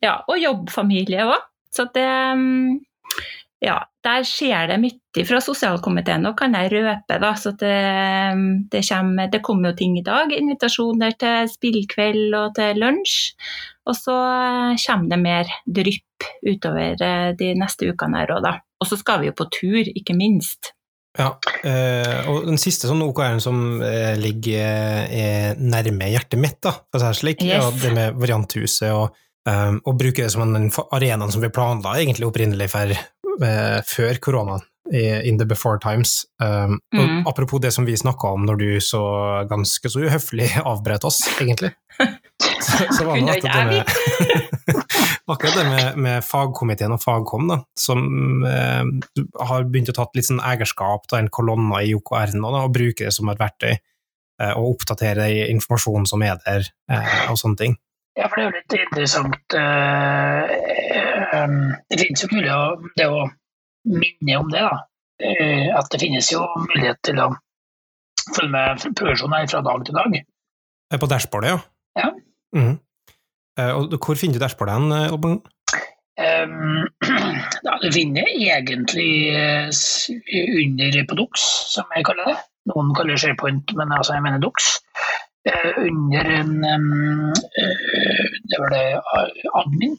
Ja, 0.05 0.21
og 0.29 0.39
jobbfamilie 0.39 1.27
òg. 1.27 1.49
Så 1.71 1.87
det 1.95 2.07
Ja, 3.61 3.77
der 4.01 4.25
skjer 4.25 4.71
det 4.71 4.79
mye 4.81 5.25
fra 5.29 5.41
sosialkomiteen, 5.45 6.23
Nå 6.25 6.33
kan 6.39 6.55
jeg 6.57 6.71
røpe, 6.73 7.19
da. 7.21 7.35
Så 7.37 7.53
det, 7.61 7.75
det, 8.73 8.81
kommer, 8.89 9.29
det 9.29 9.43
kommer 9.45 9.73
jo 9.73 9.81
ting 9.83 9.99
i 10.01 10.05
dag. 10.07 10.33
Invitasjoner 10.33 11.13
til 11.21 11.51
spillkveld 11.53 12.37
og 12.39 12.55
til 12.57 12.81
lunsj. 12.81 13.19
Og 13.91 13.99
så 13.99 14.17
kommer 14.87 15.13
det 15.13 15.21
mer 15.21 15.55
drypp 15.67 16.29
utover 16.47 17.01
eh, 17.05 17.31
de 17.37 17.55
neste 17.59 17.93
ukene 17.93 18.23
her 18.23 18.33
òg, 18.37 18.45
da. 18.49 18.57
Og 18.81 18.89
så 18.89 18.97
skal 19.01 19.21
vi 19.21 19.29
jo 19.29 19.37
på 19.37 19.49
tur, 19.53 19.81
ikke 19.93 20.17
minst. 20.17 20.73
Ja, 21.19 21.33
eh, 21.67 22.29
og 22.31 22.45
den 22.47 22.61
siste 22.61 22.87
sånn 22.89 23.03
OKR-en 23.03 23.43
som 23.43 23.81
eh, 23.83 24.15
ligger 24.21 25.09
eh, 25.11 25.49
nærme 25.59 26.11
hjertet 26.13 26.39
mitt, 26.41 26.61
da, 26.63 26.77
for 26.87 27.01
å 27.01 27.03
si 27.03 27.09
det 27.09 27.19
slik, 27.19 27.43
Yes. 27.45 27.57
ja, 27.59 27.73
det 27.83 27.91
med 27.97 28.21
varianthuset 28.21 28.93
og, 28.95 29.19
eh, 29.49 29.75
og 29.75 29.99
bruke 29.99 30.23
det 30.23 30.31
som 30.31 30.45
en 30.47 30.71
arena 30.95 31.27
som 31.33 31.43
vi 31.43 31.51
planla 31.53 31.97
egentlig 31.99 32.29
opprinnelig 32.31 32.71
for, 32.71 32.95
eh, 32.95 33.09
før 33.41 34.19
koronaen, 34.21 34.61
i- 34.93 35.23
in 35.29 35.39
the 35.39 35.47
before 35.47 35.79
times. 35.79 36.27
Um, 36.41 36.81
og 36.93 37.01
Mm. 37.09 37.23
apropos 37.27 37.61
det 37.61 37.73
som 37.73 37.85
vi 37.87 37.95
snakka 37.97 38.33
om 38.35 38.45
når 38.47 38.59
du 38.59 38.81
så 38.81 39.01
ganske 39.49 39.89
så 39.91 40.01
uhøflig 40.05 40.49
avbrøt 40.65 41.05
oss, 41.05 41.21
egentlig. 41.41 41.73
Så, 42.61 42.85
så 42.93 43.05
var 43.07 43.17
det 43.17 43.29
akkurat 43.29 43.57
det 43.57 43.67
med, 43.67 43.85
akkurat 45.33 45.55
det 45.57 45.65
med, 45.67 45.97
med 45.97 46.25
fagkomiteen 46.25 46.93
og 46.95 47.01
Fagkom, 47.03 47.47
da, 47.49 47.57
som 47.79 48.45
eh, 48.47 48.85
har 49.47 49.65
begynt 49.69 49.89
å 49.93 49.97
tatt 49.97 50.17
litt 50.17 50.29
sånn 50.29 50.43
eierskap 50.45 51.07
til 51.09 51.19
en 51.23 51.29
kolonne 51.33 51.81
i 51.87 51.95
OKR 51.97 52.35
nå, 52.37 52.51
da, 52.55 52.63
og 52.67 52.75
bruke 52.77 53.07
det 53.07 53.13
som 53.17 53.29
et 53.33 53.41
verktøy, 53.41 53.73
eh, 54.41 54.53
og 54.57 54.75
oppdatere 54.77 55.29
informasjonen 55.51 56.07
som 56.09 56.23
er 56.27 56.37
der, 56.45 56.69
eh, 56.93 57.31
og 57.33 57.41
sånne 57.41 57.61
ting. 57.61 57.77
Ja, 58.19 58.27
for 58.27 58.37
det 58.37 58.43
er 58.43 58.49
jo 58.49 58.57
litt 58.59 58.75
interessant. 58.85 59.55
eh, 59.55 60.55
eh, 61.37 61.55
Det 61.91 62.01
finnes 62.01 62.25
jo 62.25 62.31
mulig 62.33 62.51
å, 62.51 62.65
det 62.99 63.07
å 63.07 63.23
minne 63.91 64.41
om 64.41 64.51
det, 64.51 64.65
da. 64.67 64.81
Eh, 65.23 65.71
At 65.77 65.91
det 65.93 66.01
finnes 66.03 66.31
jo 66.33 66.43
mulighet 66.67 66.99
til 67.07 67.21
å 67.23 67.31
følge 68.35 68.51
med 68.51 68.83
progresjonen 68.99 69.49
fra 69.51 69.63
dag 69.65 69.85
til 69.87 69.95
dag. 69.95 70.19
På 71.01 71.07
dashboardet, 71.07 71.55
ja. 71.55 71.61
Ja. 72.03 72.11
Eh, 73.59 73.73
og 73.77 73.95
hvor 73.99 74.19
finner 74.19 74.39
du 74.39 74.43
dashbordet 74.43 74.75
hen, 74.75 74.93
Oddmund? 75.15 75.47
Um, 76.21 76.85
ja, 77.67 77.77
du 77.81 77.89
finner 77.95 78.27
egentlig 78.29 79.33
under 80.61 80.99
på 81.09 81.17
Dox, 81.17 81.47
som 81.73 81.85
jeg 81.97 82.05
kaller 82.05 82.29
det. 82.29 82.37
Noen 82.69 82.91
kaller 82.97 83.15
det 83.17 83.23
SharePoint, 83.23 83.73
men 83.79 83.95
altså 83.97 84.19
jeg 84.19 84.25
mener 84.27 84.43
Dox. 84.43 84.75
Eh, 85.49 85.73
under 85.87 86.27
en 86.37 86.65
eh, 86.65 87.33
Det 88.45 88.59
var 88.61 88.73
det 88.75 88.83
eh, 88.99 89.55
admin. 89.61 89.95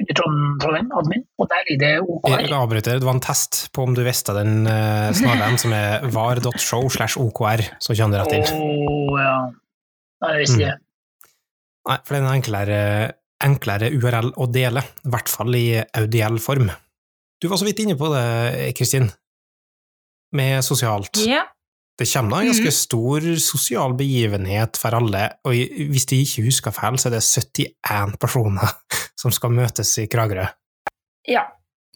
Under 0.00 0.16
Trondheim, 0.16 0.88
admin. 0.92 1.24
Og 1.40 1.48
der 1.50 1.66
ligger 1.68 1.82
det 1.82 1.90
Jeg 1.92 2.06
OKR. 2.06 2.54
avbryter, 2.58 2.98
det 3.00 3.08
var 3.08 3.16
en 3.16 3.24
test 3.24 3.60
på 3.72 3.84
om 3.86 3.94
du 3.96 4.02
visste 4.04 4.34
den 4.36 4.66
snarveien 5.16 5.56
som 5.60 5.72
er 5.76 6.04
var.show 6.16 6.88
slash 6.92 7.16
okr, 7.20 7.64
så 7.80 7.96
kommer 7.96 8.18
du 8.18 8.22
rett 8.24 8.34
inn. 8.36 8.50
Å 8.60 9.20
ja. 9.20 9.36
Nei, 10.24 10.32
jeg 10.34 10.42
visste 10.44 10.60
jeg. 10.66 10.76
Nei, 11.86 11.96
for 12.04 12.12
det 12.12 12.18
er 12.18 12.26
en 12.26 12.34
enklere, 12.34 12.80
enklere 13.46 13.90
URL 13.94 14.32
å 14.36 14.48
dele, 14.52 14.82
i 15.06 15.12
hvert 15.14 15.32
fall 15.32 15.56
i 15.56 15.64
audiell 15.96 16.40
form. 16.44 16.68
Du 17.40 17.48
var 17.48 17.60
så 17.60 17.68
vidt 17.68 17.80
inne 17.84 17.96
på 17.96 18.08
det, 18.12 18.72
Kristin, 18.76 19.08
med 20.36 20.64
sosialt. 20.66 21.20
Ja. 21.24 21.44
Det 21.96 22.04
kommer 22.10 22.30
da 22.30 22.42
en 22.42 22.50
ganske 22.50 22.72
stor 22.76 23.24
sosial 23.40 23.94
begivenhet 23.96 24.76
for 24.76 24.92
alle, 24.98 25.22
og 25.48 25.56
hvis 25.92 26.04
de 26.10 26.18
ikke 26.26 26.44
husker 26.44 26.74
feil, 26.76 26.98
så 27.00 27.08
er 27.08 27.16
det 27.16 27.24
71 27.24 28.18
personer 28.20 28.74
som 29.20 29.32
skal 29.32 29.54
møtes 29.56 29.94
i 30.02 30.04
Kragerø. 30.12 30.44
Ja, 31.26 31.46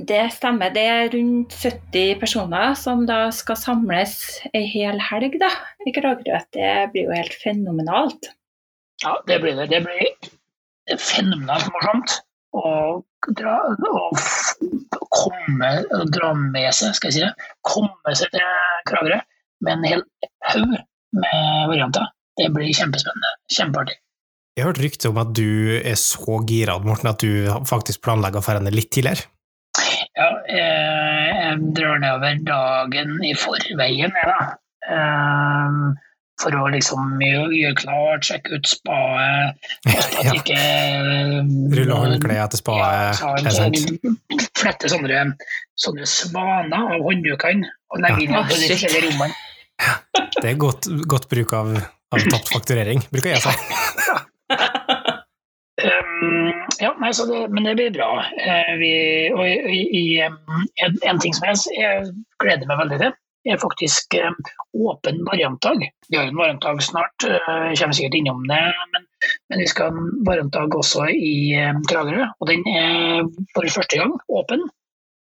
det 0.00 0.22
stemmer. 0.38 0.72
Det 0.72 0.86
er 0.88 1.12
rundt 1.12 1.52
70 1.52 2.16
personer 2.22 2.72
som 2.80 3.04
da 3.08 3.26
skal 3.36 3.60
samles 3.60 4.16
ei 4.56 4.64
hel 4.72 5.02
helg 5.10 5.36
da, 5.42 5.52
i 5.84 5.92
Kragerø. 5.92 6.40
Det 6.56 6.72
blir 6.94 7.10
jo 7.10 7.18
helt 7.18 7.36
fenomenalt. 7.42 8.32
Ja, 9.04 9.18
det 9.28 9.36
blir 9.44 9.60
det. 9.60 9.68
Det 9.68 9.82
blir 9.84 10.96
fenomenalt 10.96 11.68
morsomt 11.74 12.16
å 12.56 12.70
dra, 13.36 13.58
og 13.84 14.16
komme, 15.12 15.74
og 15.92 16.08
dra 16.14 16.32
med 16.40 16.72
seg, 16.72 16.96
skal 16.96 17.12
jeg 17.12 17.18
si 17.18 17.26
det, 17.26 17.50
komme 17.68 18.16
seg 18.16 18.32
til 18.32 18.48
Kragerø 18.88 19.20
med 19.64 19.72
en 19.78 19.84
hel 19.88 20.02
haug 20.52 20.76
med 21.12 21.68
varianter. 21.72 22.06
Det 22.40 22.48
blir 22.54 22.70
kjempespennende. 22.76 23.32
Kjempeartig. 23.52 23.96
Jeg 24.56 24.64
har 24.64 24.70
hørt 24.72 24.82
rykte 24.82 25.08
om 25.12 25.18
at 25.22 25.30
du 25.36 25.46
er 25.78 25.96
så 26.00 26.40
gira, 26.48 26.78
Morten, 26.82 27.08
at 27.12 27.22
du 27.22 27.48
faktisk 27.68 28.02
planlegger 28.04 28.42
å 28.42 28.44
dra 28.46 28.60
ned 28.64 28.74
litt 28.76 28.90
tidligere. 28.92 29.28
Ja, 30.18 30.28
eh, 30.50 31.26
jeg 31.30 31.72
drar 31.76 32.00
nedover 32.02 32.40
dagen 32.44 33.12
i 33.24 33.32
forveien, 33.38 34.10
jeg, 34.10 34.26
da. 34.26 34.38
Eh, 34.90 35.76
for 36.40 36.56
å 36.56 36.66
liksom 36.72 37.18
gjøre, 37.20 37.74
klart, 37.78 38.24
sjekke 38.26 38.56
ut 38.58 38.68
spaet. 38.68 39.70
Ja. 40.24 40.34
ikke 40.36 40.56
eh, 40.56 41.38
Rulle 41.76 41.96
håndkleet 41.96 42.42
etter 42.48 42.60
Ja, 42.76 43.12
spaet. 43.14 43.20
så 43.20 43.30
er 43.36 43.54
sant? 43.56 44.50
flette 44.60 44.90
sånne, 44.92 45.22
sånne 45.80 46.08
svaner 46.08 46.96
av 46.96 47.04
hånddukene 47.06 47.70
og 47.94 48.02
legge 48.04 48.26
inn 48.26 48.34
Ja. 48.36 48.42
i 48.44 48.48
de 48.50 48.68
forskjellige 48.74 49.06
rommene. 49.08 49.38
Det 50.40 50.52
er 50.52 50.60
godt, 50.60 50.88
godt 51.10 51.28
bruk 51.30 51.54
av, 51.56 51.72
av 52.14 52.26
tapt 52.32 52.52
fakturering, 52.54 53.02
bruker 53.12 53.34
jeg 53.34 53.42
å 53.42 53.48
si. 53.48 53.54
Ja, 56.80 56.94
nei, 56.96 57.10
det, 57.12 57.40
men 57.52 57.66
det 57.68 57.74
blir 57.76 57.90
bra. 57.92 58.08
Eh, 58.40 58.70
vi, 58.80 58.92
og 59.32 59.42
i, 59.44 59.80
i, 59.96 60.04
en, 60.24 60.94
en 61.08 61.20
ting 61.20 61.34
som 61.36 61.44
jeg, 61.50 61.58
jeg 61.76 62.06
gleder 62.40 62.68
meg 62.68 62.80
veldig 62.80 62.98
til, 63.02 63.12
er 63.48 63.60
faktisk 63.60 64.16
åpen 64.76 65.20
variantdag. 65.24 65.84
Vi 66.08 66.16
har 66.16 66.28
en 66.28 66.36
variantdag 66.36 66.82
snart, 66.84 67.24
uh, 67.24 67.72
kommer 67.72 67.96
sikkert 67.96 68.18
innom 68.18 68.42
det, 68.48 68.60
men, 68.94 69.06
men 69.48 69.62
vi 69.62 69.68
skal 69.70 69.88
ha 69.88 69.96
en 69.96 70.10
variantdag 70.26 70.76
også 70.76 71.06
i 71.12 71.34
um, 71.56 71.80
Kragerø. 71.88 72.26
Og 72.40 72.50
den 72.50 72.66
er 72.68 73.24
for 73.54 73.68
første 73.76 74.00
gang 74.00 74.16
åpen. 74.28 74.66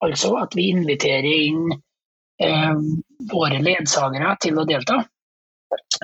Altså 0.05 0.35
at 0.37 0.53
vi 0.57 0.69
inviterer 0.73 1.25
inn 1.25 1.77
våre 2.37 3.59
ledsagere 3.65 4.35
til 4.43 4.59
å 4.61 4.65
delta. 4.69 4.99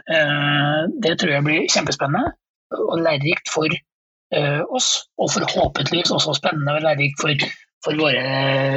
Eh, 0.09 0.79
det 1.03 1.17
tror 1.19 1.35
jeg 1.35 1.45
blir 1.45 1.67
kjempespennende 1.71 2.33
og 2.73 2.97
lærerikt 3.03 3.51
for 3.53 3.69
eh, 3.69 4.61
oss, 4.73 5.05
og 5.21 5.31
forhåpentligvis 5.35 6.11
også 6.15 6.35
spennende 6.39 6.77
og 6.77 6.85
lærerikt 6.87 7.21
for, 7.21 7.45
for 7.85 7.99
våre 8.01 8.23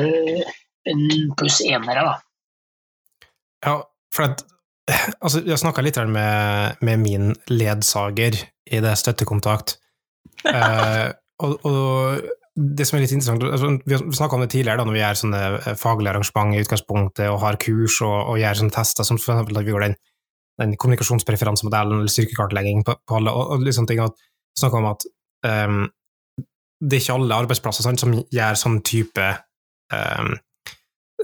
eh, 0.04 0.54
pluss 1.38 1.62
enere. 1.64 2.04
Da. 2.06 2.14
Ja, 3.66 3.76
for 4.14 4.28
at, 4.28 4.44
altså, 5.24 5.42
jeg 5.46 5.60
snakka 5.62 5.84
litt 5.84 6.00
med, 6.12 6.82
med 6.84 7.02
min 7.02 7.32
ledsager 7.50 8.38
i 8.66 8.82
det 8.82 8.96
støttekontakt, 9.00 9.78
eh, 10.52 11.08
og, 11.42 11.66
og 11.66 12.28
det 12.56 12.86
som 12.88 12.96
er 12.96 13.04
litt 13.04 13.12
interessant, 13.12 13.42
altså, 13.44 13.74
vi 13.84 13.94
har 13.96 14.04
snakka 14.16 14.36
om 14.38 14.42
det 14.44 14.50
tidligere, 14.54 14.80
da, 14.80 14.86
når 14.88 14.96
vi 14.96 15.00
gjør 15.02 15.18
sånne 15.20 15.40
eh, 15.58 15.74
faglige 15.76 16.12
arrangement 16.14 16.54
i 16.56 16.62
utgangspunktet, 16.64 17.26
og 17.28 17.42
har 17.42 17.58
kurs 17.60 17.98
og, 18.06 18.16
og 18.32 18.40
gjør 18.40 18.60
sånne 18.62 18.76
tester, 18.76 19.04
som 19.08 19.20
for 19.20 19.34
eksempel 19.34 19.60
at 19.60 19.66
vi 19.66 19.74
gjorde 19.74 19.90
den, 19.90 19.98
den 20.62 20.72
kommunikasjonspreferansemodellen 20.80 22.00
eller 22.00 22.12
styrkekartlegging 22.12 22.80
på, 22.86 22.96
på 23.04 23.18
alle, 23.18 23.34
og, 23.36 23.52
og 23.58 23.76
sånne 23.76 23.92
ting 23.92 24.00
at, 24.04 24.24
snakka 24.56 24.80
om 24.80 24.88
at 24.88 25.04
um, 25.44 25.82
det 26.80 26.96
er 26.96 27.02
ikke 27.02 27.16
alle 27.18 27.40
arbeidsplasser 27.44 27.84
sant, 27.84 28.00
som 28.00 28.14
gjør 28.32 28.56
sånn 28.56 28.78
type 28.88 29.26
um, 29.92 30.32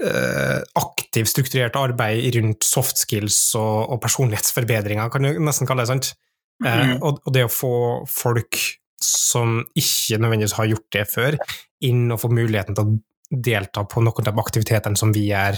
uh, 0.03 0.59
aktiv, 0.77 1.25
strukturert 1.29 1.77
arbeid 1.81 2.27
rundt 2.37 2.67
soft 2.67 3.01
skills 3.01 3.39
og, 3.57 3.89
og 3.95 4.01
personlighetsforbedringer, 4.05 5.09
kan 5.09 5.25
du 5.25 5.41
nesten 5.41 5.69
kalle 5.69 5.85
det. 5.85 5.89
sant? 5.95 6.13
Eh, 6.61 6.93
uh, 6.93 6.95
og, 7.01 7.23
og 7.25 7.33
det 7.33 7.47
å 7.47 7.51
få 7.51 7.75
folk 8.09 8.61
som 9.03 9.59
ikke 9.75 10.19
nødvendigvis 10.21 10.55
har 10.57 10.69
gjort 10.71 10.87
det 10.95 11.03
før, 11.11 11.37
inn 11.83 12.07
og 12.13 12.21
få 12.21 12.31
muligheten 12.33 12.77
til 12.77 12.87
å 12.87 12.95
delta 13.43 13.83
på 13.89 14.03
noen 14.05 14.29
av 14.29 14.41
aktivitetene 14.43 14.99
som 14.99 15.13
vi 15.15 15.27
gjør 15.31 15.57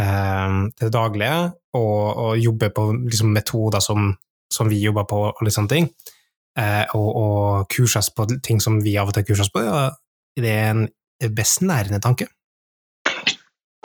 eh, 0.00 0.58
til 0.78 0.92
daglige, 0.94 1.38
og, 1.78 2.00
og 2.24 2.40
jobbe 2.40 2.70
på 2.74 2.88
liksom, 3.06 3.32
metoder 3.34 3.84
som, 3.84 4.12
som 4.52 4.70
vi 4.70 4.82
jobber 4.82 5.08
på, 5.08 5.22
og 5.32 5.44
litt 5.44 5.56
sånne 5.56 5.72
ting, 5.72 5.90
eh, 6.58 6.84
og, 6.98 7.08
og 7.22 7.66
kurses 7.72 8.12
på 8.14 8.28
ting 8.44 8.62
som 8.62 8.80
vi 8.84 8.96
av 9.00 9.12
og 9.12 9.16
til 9.16 9.26
kurses 9.32 9.52
på, 9.52 9.64
ja, 9.66 9.88
det 10.38 10.52
er 10.52 10.72
en 10.72 10.86
best 11.36 11.62
nærende 11.64 12.00
tanke. 12.02 12.28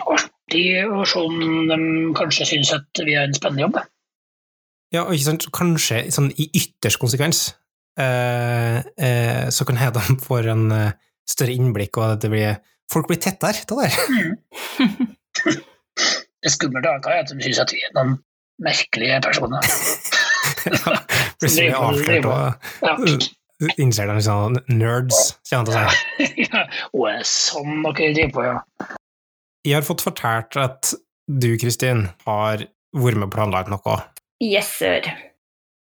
Artig 0.07 0.65
å 0.87 1.03
se 1.07 1.21
om 1.21 1.67
de 1.67 1.77
kanskje 2.17 2.47
syns 2.53 2.73
at 2.75 3.03
vi 3.03 3.17
har 3.17 3.27
en 3.27 3.35
spennende 3.35 3.67
jobb. 3.67 3.79
Ja, 4.95 5.03
og 5.03 5.15
ikke 5.15 5.27
sant, 5.27 5.47
kanskje 5.55 6.05
sånn 6.15 6.29
i 6.39 6.47
ytterst 6.55 6.99
konsekvens, 7.01 7.49
så 7.97 9.65
kan 9.67 9.79
hende 9.81 10.03
de 10.05 10.17
får 10.21 10.51
en 10.53 10.65
eh, 10.71 10.91
større 11.27 11.55
innblikk, 11.55 11.97
og 11.97 12.13
at 12.13 12.25
det 12.25 12.31
blir, 12.33 12.59
folk 12.91 13.09
blir 13.09 13.19
tettere 13.23 13.63
av 13.63 13.67
det 13.71 13.77
der. 13.83 15.57
Det 16.37 16.51
skumle 16.53 16.79
er 16.85 17.01
at 17.01 17.31
de 17.31 17.41
syns 17.41 17.57
at 17.59 17.71
vi 17.73 17.79
er 17.81 17.93
noen 17.97 18.11
merkelige 18.63 19.17
personer. 19.25 19.65
ja, 20.69 20.93
plutselig 21.41 21.71
avslørt 21.75 22.27
og 22.29 23.81
innser 23.81 24.11
de 24.11 24.21
sånn 24.21 24.59
nerds, 24.69 25.33
kommer 25.49 25.57
han 25.57 25.67
til 25.67 25.73
å 25.73 26.27
si. 26.29 26.45
ja. 26.45 26.61
Og 26.93 27.07
er 27.09 27.23
sånn 27.25 27.81
dere 27.87 28.11
driver 28.13 28.33
på, 28.35 28.45
ja. 28.45 28.91
Jeg 29.65 29.79
har 29.79 29.87
fått 29.87 30.05
fortalt 30.05 30.59
at 30.61 30.93
du, 31.27 31.49
Kristin, 31.59 32.05
har 32.29 32.67
vært 32.93 33.17
med 33.19 33.27
og 33.27 33.33
planlagt 33.33 33.73
noe, 33.73 33.97
Yes, 34.37 34.69
sir. 34.77 35.09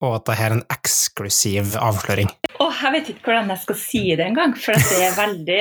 Og 0.04 0.18
at 0.18 0.26
dette 0.28 0.44
er 0.44 0.54
en 0.56 0.64
eksklusiv 0.72 1.76
avsløring. 1.80 2.28
Oh, 2.60 2.72
jeg 2.72 2.92
vet 2.94 3.10
ikke 3.12 3.30
hvordan 3.30 3.52
jeg 3.54 3.62
skal 3.64 3.80
si 3.80 4.02
det 4.12 4.26
engang, 4.26 4.52
for 4.58 4.76
det 4.76 5.00
er 5.06 5.16
veldig, 5.16 5.60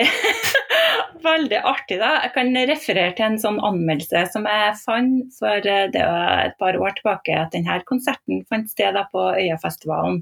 veldig 1.30 1.62
artig. 1.72 2.00
da. 2.02 2.12
Jeg 2.26 2.34
kan 2.36 2.52
referere 2.72 3.16
til 3.16 3.28
en 3.30 3.40
sånn 3.42 3.62
anmeldelse 3.64 4.26
som 4.34 4.48
jeg 4.50 4.76
fant 4.82 5.40
for 5.40 5.72
eh, 5.72 5.88
det 5.94 6.04
var 6.04 6.50
et 6.50 6.58
par 6.60 6.80
år 6.80 6.98
tilbake, 7.00 7.38
at 7.46 7.56
denne 7.56 7.80
konserten 7.88 8.44
fant 8.52 8.72
sted 8.72 9.00
på 9.12 9.26
Øyafestivalen. 9.40 10.22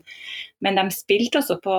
Men 0.64 0.80
de 0.80 0.86
spilte 0.96 1.42
også 1.42 1.58
på 1.64 1.76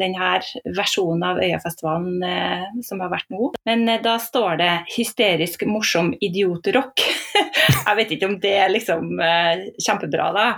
denne 0.00 0.30
versjonen 0.78 1.26
av 1.26 1.42
Øyafestivalen 1.44 2.22
eh, 2.24 2.66
som 2.86 3.02
har 3.04 3.12
vært 3.12 3.30
nå. 3.34 3.52
Men 3.68 3.86
eh, 3.88 4.02
da 4.04 4.16
står 4.22 4.62
det 4.62 4.72
'hysterisk 4.94 5.66
morsom 5.68 6.14
idiotrock'. 6.22 7.08
jeg 7.72 7.96
vet 8.00 8.12
ikke 8.16 8.28
om 8.30 8.36
det 8.42 8.54
er 8.64 8.72
liksom 8.72 9.20
eh, 9.22 9.68
kjempebra, 9.82 10.30
da. 10.36 10.48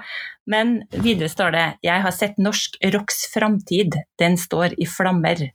Men 0.47 0.77
videre 1.03 1.29
står 1.29 1.55
det 1.57 1.67
'Jeg 1.83 2.03
har 2.03 2.15
sett 2.15 2.39
norsk 2.39 2.79
rocks 2.95 3.27
framtid, 3.33 3.97
den 4.19 4.37
står 4.39 4.77
i 4.79 4.87
flammer'. 4.87 5.51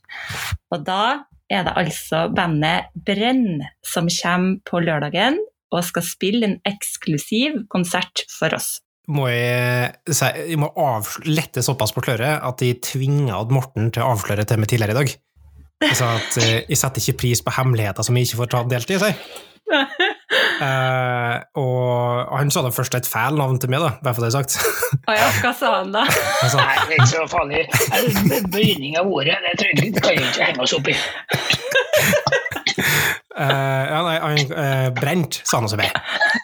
Og 0.71 0.83
da 0.85 1.23
er 1.51 1.63
det 1.67 1.77
altså 1.79 2.27
bandet 2.35 2.91
Brenn 2.95 3.63
som 3.83 4.07
kommer 4.07 4.59
på 4.67 4.83
lørdagen 4.83 5.39
og 5.71 5.83
skal 5.87 6.03
spille 6.03 6.47
en 6.47 6.59
eksklusiv 6.67 7.65
konsert 7.71 8.25
for 8.31 8.53
oss. 8.55 8.79
Må 9.11 9.27
jeg, 9.31 9.95
jeg 10.07 10.59
må 10.61 10.69
lette 11.25 11.63
såpass 11.65 11.91
på 11.95 12.03
sløret 12.05 12.43
at 12.43 12.61
jeg 12.63 12.81
tvinga 12.85 13.41
Morten 13.51 13.89
til 13.91 14.03
å 14.03 14.13
avsløre 14.13 14.45
til 14.47 14.61
meg 14.61 14.69
tidligere 14.71 14.95
i 14.95 14.99
dag. 14.99 15.15
Sa 15.97 16.11
at 16.19 16.35
eh, 16.37 16.59
jeg 16.69 16.77
setter 16.77 17.01
ikke 17.01 17.21
pris 17.23 17.41
på 17.41 17.53
hemmeligheter 17.55 18.05
som 18.05 18.17
jeg 18.17 18.29
ikke 18.29 18.43
får 18.43 18.51
ta 18.53 18.61
delt 18.69 18.93
i. 18.93 18.99
Si. 19.01 19.11
Eh, 20.61 21.37
og 21.57 22.29
han 22.37 22.51
sa 22.53 22.61
det 22.65 22.73
først 22.75 22.93
et 22.99 23.07
feil 23.09 23.37
navn 23.39 23.57
til 23.59 23.71
meg, 23.73 23.81
da, 23.81 23.95
bare 24.03 24.13
for 24.13 24.23
det 24.23 24.29
er 24.29 24.35
sagt. 24.35 24.57
Å 25.09 25.15
ja, 25.15 25.29
hva 25.41 25.51
sa 25.57 25.71
han 25.79 25.89
da? 25.95 26.03
Han 26.05 26.51
sa 26.53 26.61
Nei, 26.61 26.75
det 26.85 26.93
er 26.93 26.99
ikke 26.99 27.09
så 27.09 27.23
farlig. 27.31 27.63
Bøyning 28.53 28.99
av 29.01 29.09
ordet, 29.09 29.39
det 29.47 29.55
tror 29.59 29.71
jeg 29.71 29.95
det 29.95 30.03
kan 30.05 30.17
vi 30.19 30.27
ikke 30.27 30.47
henge 30.51 30.67
oss 30.67 30.75
opp 30.77 30.91
i. 30.91 30.95
Uh, 33.31 33.83
ja, 33.87 33.99
nei, 34.05 34.15
han, 34.21 34.53
eh, 34.61 34.87
brent, 34.95 35.41
sa 35.47 35.57
han 35.59 35.67
også 35.69 35.79
meg. 35.79 35.93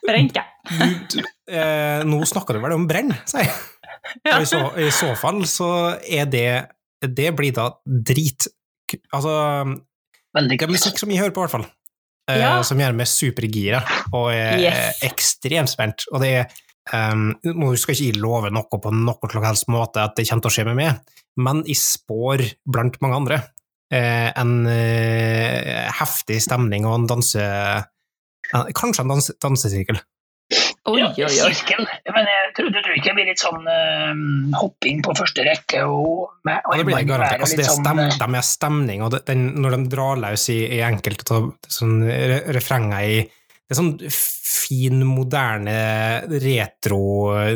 Brent, 0.07 0.37
ja. 0.39 0.45
Du, 1.11 1.19
eh, 1.51 2.03
nå 2.07 2.21
snakker 2.27 2.57
du 2.57 2.63
vel 2.63 2.75
om 2.77 2.87
brenn, 2.89 3.13
sier 3.27 3.45
jeg. 3.45 3.57
Ja. 4.23 4.37
i 4.39 4.47
så, 4.47 4.61
I 4.79 4.87
så 4.95 5.11
fall 5.19 5.41
så 5.51 5.69
er 5.99 6.29
det 6.31 6.49
Det 7.03 7.27
blir 7.35 7.51
da 7.51 7.65
drit... 7.85 8.47
Altså, 9.11 9.33
Veldig 10.37 10.57
det 10.59 10.63
er 10.63 10.71
musikk 10.71 11.01
som 11.01 11.11
jeg 11.11 11.19
hører 11.19 11.35
på, 11.35 11.43
i 11.43 11.45
hvert 11.45 11.55
fall. 11.57 11.67
Eh, 12.27 12.39
Ja. 12.41 12.61
Som 12.63 12.79
gjør 12.81 12.95
meg 12.95 13.07
supergira, 13.07 13.81
og 14.11 14.31
er 14.33 14.59
Yes. 14.59 14.99
ekstremt 15.03 15.69
spent. 15.71 16.03
Og 16.11 16.21
det 16.21 16.33
er 16.35 17.11
um, 17.13 17.29
Nå 17.43 17.75
skal 17.77 17.95
ikke 17.95 18.05
jeg 18.11 18.21
love 18.21 18.49
noe 18.51 18.67
på 18.79 18.91
noen 18.91 19.31
som 19.31 19.43
helst 19.43 19.67
måte 19.71 20.03
at 20.03 20.15
det 20.15 20.27
kommer 20.27 20.41
til 20.43 20.51
å 20.51 20.55
skje 20.57 20.65
med 20.65 20.75
meg, 20.75 20.99
men 21.37 21.63
jeg 21.67 21.79
spår 21.79 22.43
blant 22.67 22.99
mange 23.01 23.15
andre 23.15 23.37
eh, 23.91 24.31
en 24.35 24.65
eh, 24.67 25.87
heftig 25.99 26.41
stemning 26.43 26.85
og 26.85 27.01
en 27.01 27.07
danse... 27.07 27.47
Kanskje 28.47 29.03
en 29.03 29.09
dans 29.11 29.25
dansesirkel. 29.43 29.97
Oi, 30.87 31.01
Ja, 31.01 31.09
oi, 31.11 31.25
oi. 31.27 31.51
sirkel. 31.51 31.83
Men 32.15 32.29
jeg 32.29 32.51
tror, 32.55 32.69
du 32.71 32.77
tror 32.79 32.95
ikke 32.95 33.09
det 33.09 33.15
blir 33.17 33.27
litt 33.27 33.41
sånn 33.41 33.65
uh, 33.67 34.53
hopping 34.55 35.01
på 35.03 35.15
første 35.19 35.43
rekke 35.43 35.81
og, 35.83 36.37
med, 36.47 36.61
Ja, 36.63 36.77
det 36.79 36.85
blir 36.87 37.01
det 37.01 37.09
garantert. 37.09 37.43
Altså, 37.43 37.59
det 37.59 37.65
er 37.65 37.73
sånn, 37.73 37.83
stem, 37.83 37.99
eh, 38.05 38.15
de 38.21 38.39
er 38.39 38.47
stemning, 38.47 39.03
og 39.03 39.11
det, 39.11 39.21
den, 39.27 39.43
når 39.59 39.75
de 39.75 39.81
drar 39.91 40.21
løs 40.23 40.47
i, 40.53 40.61
i 40.77 40.79
enkelte 40.87 41.41
sånn 41.67 41.99
re, 42.07 42.39
refrenger 42.55 43.11
i 43.11 43.19
Det 43.27 43.75
er 43.75 43.81
sånn 43.81 43.93
fin, 44.47 45.03
moderne, 45.03 45.77
retro 46.39 47.01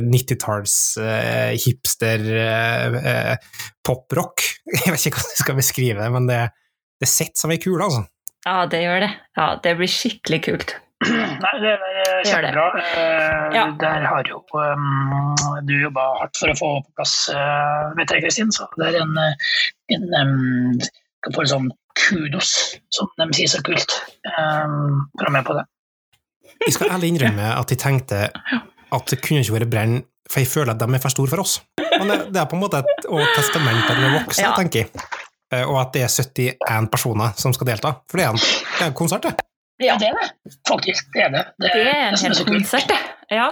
90-talls 0.04 0.76
eh, 1.00 1.56
hipster 1.64 2.28
eh, 2.36 3.00
eh, 3.14 3.52
poprock. 3.80 4.44
Jeg 4.82 4.92
vet 4.92 5.08
ikke 5.08 5.22
hvordan 5.22 5.38
jeg 5.38 5.46
skal 5.46 5.60
beskrive 5.62 6.04
det, 6.04 6.12
men 6.12 6.28
det, 6.28 6.42
det 7.00 7.10
sitter 7.10 7.46
som 7.46 7.56
ei 7.56 7.62
kule, 7.64 7.88
altså. 7.88 8.04
Ja, 8.44 8.66
det 8.68 8.84
gjør 8.84 9.04
det. 9.06 9.12
Ja, 9.38 9.48
det 9.64 9.78
blir 9.80 9.92
skikkelig 9.92 10.44
kult. 10.50 10.76
Nei, 11.02 11.54
det 11.64 11.70
er 11.72 11.80
det. 11.82 12.30
kjempebra. 12.30 12.66
Eh, 12.78 13.56
Ja. 13.56 13.64
Der 13.82 14.06
har 14.06 14.24
jo 14.30 14.42
um, 14.54 15.36
du 15.68 15.74
jobba 15.82 16.04
hardt 16.22 16.38
for 16.38 16.52
å 16.54 16.58
få 16.60 16.70
på 16.86 16.92
plass, 17.00 17.16
uh, 17.34 17.90
vet 17.98 18.14
jeg, 18.14 18.24
Kristin. 18.24 18.52
Så 18.54 18.68
det 18.78 18.92
er 18.92 19.00
en, 19.02 19.16
eh, 19.18 19.34
en 19.98 20.06
um, 20.22 20.78
skal 20.82 21.34
få 21.36 21.42
litt 21.46 21.54
sånn 21.54 21.72
kudos, 21.98 22.52
som 22.94 23.10
de 23.20 23.28
sier 23.36 23.50
så 23.52 23.60
kult, 23.66 23.98
um, 24.38 25.02
for 25.18 25.26
å 25.26 25.32
være 25.32 25.36
med 25.40 25.50
på 25.50 25.58
det. 25.58 25.66
Jeg 26.68 26.76
skal 26.78 26.94
ærlig 26.94 27.10
innrømme 27.16 27.50
at 27.58 27.74
jeg 27.74 27.82
tenkte 27.82 28.22
at 28.32 29.12
det 29.12 29.22
kunne 29.26 29.42
ikke 29.42 29.58
vært 29.58 29.72
Brenn, 29.74 30.00
for 30.30 30.40
jeg 30.44 30.52
føler 30.52 30.72
at 30.76 30.80
de 30.80 30.88
er 30.96 31.02
for 31.04 31.10
store 31.14 31.32
for 31.34 31.44
oss. 31.44 31.58
Men 31.98 32.08
det, 32.14 32.20
det 32.36 32.42
er 32.44 32.48
på 32.50 32.56
en 32.58 32.62
måte 32.64 32.80
et 32.86 33.08
og 33.10 33.22
testament 33.36 33.90
vi 33.90 34.06
er 34.06 34.14
voksne, 34.20 34.46
Ja. 34.46 34.54
tenker 34.56 34.86
jeg. 34.86 35.06
Eh, 35.52 35.66
Og 35.68 35.82
at 35.82 35.92
det 35.98 36.06
er 36.06 36.14
71 36.14 36.88
personer 36.94 37.34
som 37.42 37.52
skal 37.58 37.68
delta. 37.74 37.96
For 38.08 38.22
det 38.22 38.26
er 38.28 38.36
en, 38.36 38.40
det 38.40 38.86
er 38.86 38.92
en 38.94 38.94
konsert, 39.02 39.26
det. 39.28 39.48
Ja, 39.82 39.98
det 40.00 40.12
er 40.12 40.20
det. 40.20 40.56
Faktisk, 40.70 41.10
det 41.16 41.26
er 41.28 41.34
det. 41.34 41.46
Det, 41.58 41.72
det 41.74 41.88
er 41.90 42.12
en 42.12 42.20
hel 42.22 42.46
konsert, 42.48 42.92
det. 42.92 43.00
Ja. 43.34 43.48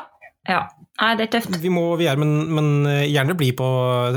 ja. 0.50 0.62
Nei, 1.00 1.13
det 1.15 1.26
er 1.26 1.32
tøft. 1.38 1.56
Vi 1.63 1.72
må 1.72 1.84
videre, 2.00 2.20
men, 2.20 2.34
men 2.56 2.70
eh, 2.89 3.06
gjerne 3.08 3.36
bli 3.39 3.54
på 3.56 3.68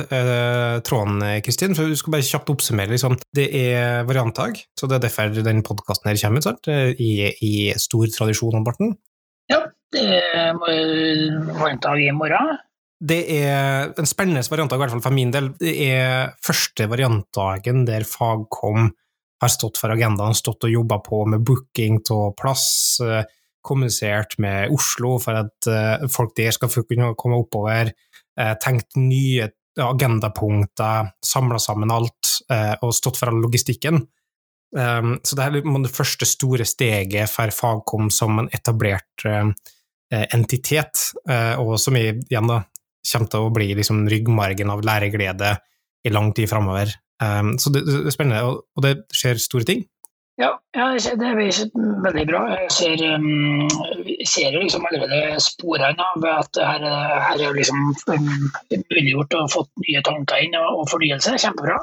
eh, 0.02 0.80
tråden, 0.86 1.22
eh, 1.28 1.38
Kristin. 1.44 1.76
For 1.78 1.86
du 1.86 1.98
skal 1.98 2.16
bare 2.16 2.26
kjapt 2.26 2.50
oppsummere. 2.52 2.90
Liksom. 2.90 3.14
Det 3.38 3.46
er 3.54 4.02
variantdag, 4.08 4.58
så 4.78 4.90
det 4.90 4.98
er 4.98 5.04
derfor 5.06 5.30
den 5.46 5.62
podkasten 5.66 6.10
her 6.10 6.18
kommer 6.24 6.42
ut. 6.42 6.48
sant? 6.48 6.70
Eh, 6.72 6.90
I, 6.98 7.12
I 7.38 7.52
stor 7.80 8.10
tradisjon 8.16 8.58
om 8.58 8.66
Barten. 8.66 8.96
Ja, 9.52 9.62
det 9.94 10.04
er 10.18 10.58
variantdag 10.58 12.02
i 12.02 12.10
morgen. 12.16 12.56
Det 13.02 13.22
er 13.34 13.90
en 13.98 14.06
spennende 14.06 14.44
variantdag, 14.46 14.78
i 14.78 14.82
hvert 14.84 14.94
fall 14.94 15.06
for 15.06 15.14
min 15.14 15.32
del. 15.34 15.52
Det 15.58 15.72
er 15.88 16.34
første 16.42 16.86
variantdagen 16.90 17.86
der 17.88 18.06
Fagkom 18.06 18.92
har 19.42 19.50
stått 19.50 19.80
for 19.80 19.92
agendaen, 19.92 20.36
stått 20.38 20.68
og 20.68 20.72
jobba 20.72 21.00
på 21.02 21.24
med 21.26 21.42
booking 21.46 22.00
av 22.14 22.34
plass, 22.38 23.00
eh, 23.02 23.24
kommunisert 23.62 24.38
med 24.42 24.70
Oslo 24.74 25.16
for 25.22 25.38
at 25.38 25.68
eh, 25.70 26.06
folk 26.10 26.34
der 26.38 26.54
skal 26.54 26.70
kunne 26.70 27.12
komme 27.18 27.40
oppover, 27.42 27.92
eh, 28.38 28.54
tenkt 28.62 28.96
nye 28.98 29.50
agendapunkter, 29.82 31.14
samla 31.24 31.58
sammen 31.58 31.90
alt, 31.90 32.28
og 32.84 32.90
stått 32.92 33.16
for 33.16 33.30
all 33.30 33.38
logistikken. 33.40 34.02
Um, 34.76 35.14
så 35.24 35.38
det 35.38 35.46
er 35.46 35.54
det 35.64 35.92
første 35.94 36.28
store 36.28 36.66
steget 36.68 37.30
for 37.32 37.48
Fagkom 37.48 38.10
som 38.12 38.42
en 38.42 38.50
etablert 38.52 39.24
entitet, 40.12 41.00
og 41.56 41.72
som 41.80 41.96
igjen 41.96 42.52
da, 42.52 42.58
kommer 43.00 43.32
til 43.32 43.46
å 43.46 43.54
bli 43.56 43.70
liksom 43.80 44.04
ryggmargen 44.12 44.74
av 44.76 44.84
læreglede 44.84 45.54
i 46.04 46.12
lang 46.12 46.34
tid 46.36 46.52
framover. 46.52 46.92
Um, 47.22 47.56
så 47.58 47.70
det, 47.74 47.84
det 47.86 48.06
er 48.06 48.14
spennende, 48.14 48.42
og, 48.42 48.82
det 48.82 48.96
skjer 49.14 49.40
store 49.40 49.66
ting. 49.68 49.84
Ja, 50.40 50.48
ja 50.74 50.86
det 50.96 51.26
er 51.28 51.36
veldig 51.36 52.24
bra. 52.30 52.40
Jeg 52.56 52.70
ser, 52.72 53.02
um, 53.14 53.68
ser 54.26 54.56
liksom 54.56 54.86
allerede 54.88 55.36
sporene 55.44 56.06
av 56.14 56.26
at 56.30 56.60
her, 56.70 56.86
er- 56.88 57.20
her 57.28 57.44
er 57.48 57.58
liksom 57.58 57.92
muliggjort 57.92 59.36
og 59.38 59.52
fått 59.52 59.70
nye 59.84 60.02
tanker 60.08 60.42
inn 60.46 60.56
og, 60.58 60.80
og 60.80 60.90
fornyelse. 60.90 61.36
Kjempebra. 61.44 61.78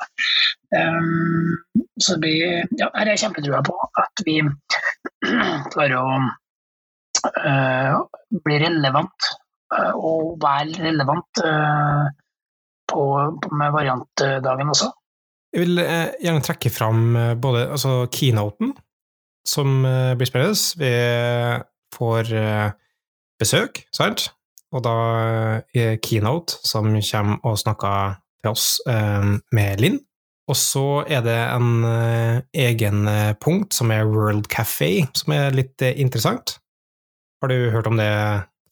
Um, 0.76 1.56
så 2.02 2.18
vi, 2.22 2.36
ja, 2.82 2.90
her 2.96 3.06
er 3.06 3.16
jeg 3.16 3.24
kjempetrua 3.26 3.62
på 3.66 3.78
at 4.02 4.26
vi 4.28 4.40
klarer 5.74 5.98
å 6.00 6.08
uh, 7.26 7.96
bli 8.46 8.60
relevant 8.62 9.30
uh, 9.76 9.94
og 9.94 10.38
være 10.42 10.90
relevant 10.90 11.44
uh, 11.46 12.10
på, 12.90 13.04
på, 13.44 13.54
med 13.62 13.76
variantdagen 13.76 14.74
også. 14.74 14.90
Jeg 15.56 15.66
vil 15.66 15.82
eh, 15.82 16.12
gjerne 16.22 16.46
trekke 16.46 16.70
fram 16.70 17.16
eh, 17.18 17.36
både 17.42 17.66
altså 17.74 18.04
keynoten, 18.14 18.76
som 19.48 19.80
eh, 19.88 20.14
blir 20.18 20.30
spennende. 20.30 20.60
Vi 20.78 20.92
får 21.96 22.34
eh, 22.38 22.68
besøk, 23.42 23.82
sant? 23.96 24.28
Og 24.70 24.84
da 24.86 24.94
er 25.74 25.98
keynote 26.06 26.60
som 26.62 26.92
kommer 26.94 27.40
og 27.42 27.58
snakker 27.58 28.20
til 28.44 28.54
oss 28.54 28.68
eh, 28.86 29.34
med 29.56 29.82
Linn. 29.82 29.98
Og 30.50 30.58
så 30.58 30.86
er 31.10 31.26
det 31.26 31.38
en 31.38 31.84
eh, 31.86 32.40
egen 32.68 33.04
punkt 33.42 33.74
som 33.78 33.92
er 33.94 34.06
World 34.10 34.50
Café, 34.54 35.08
som 35.18 35.34
er 35.34 35.54
litt 35.54 35.82
eh, 35.86 35.98
interessant. 36.02 36.60
Har 37.42 37.50
du 37.50 37.70
hørt 37.74 37.90
om 37.90 37.98
det 37.98 38.10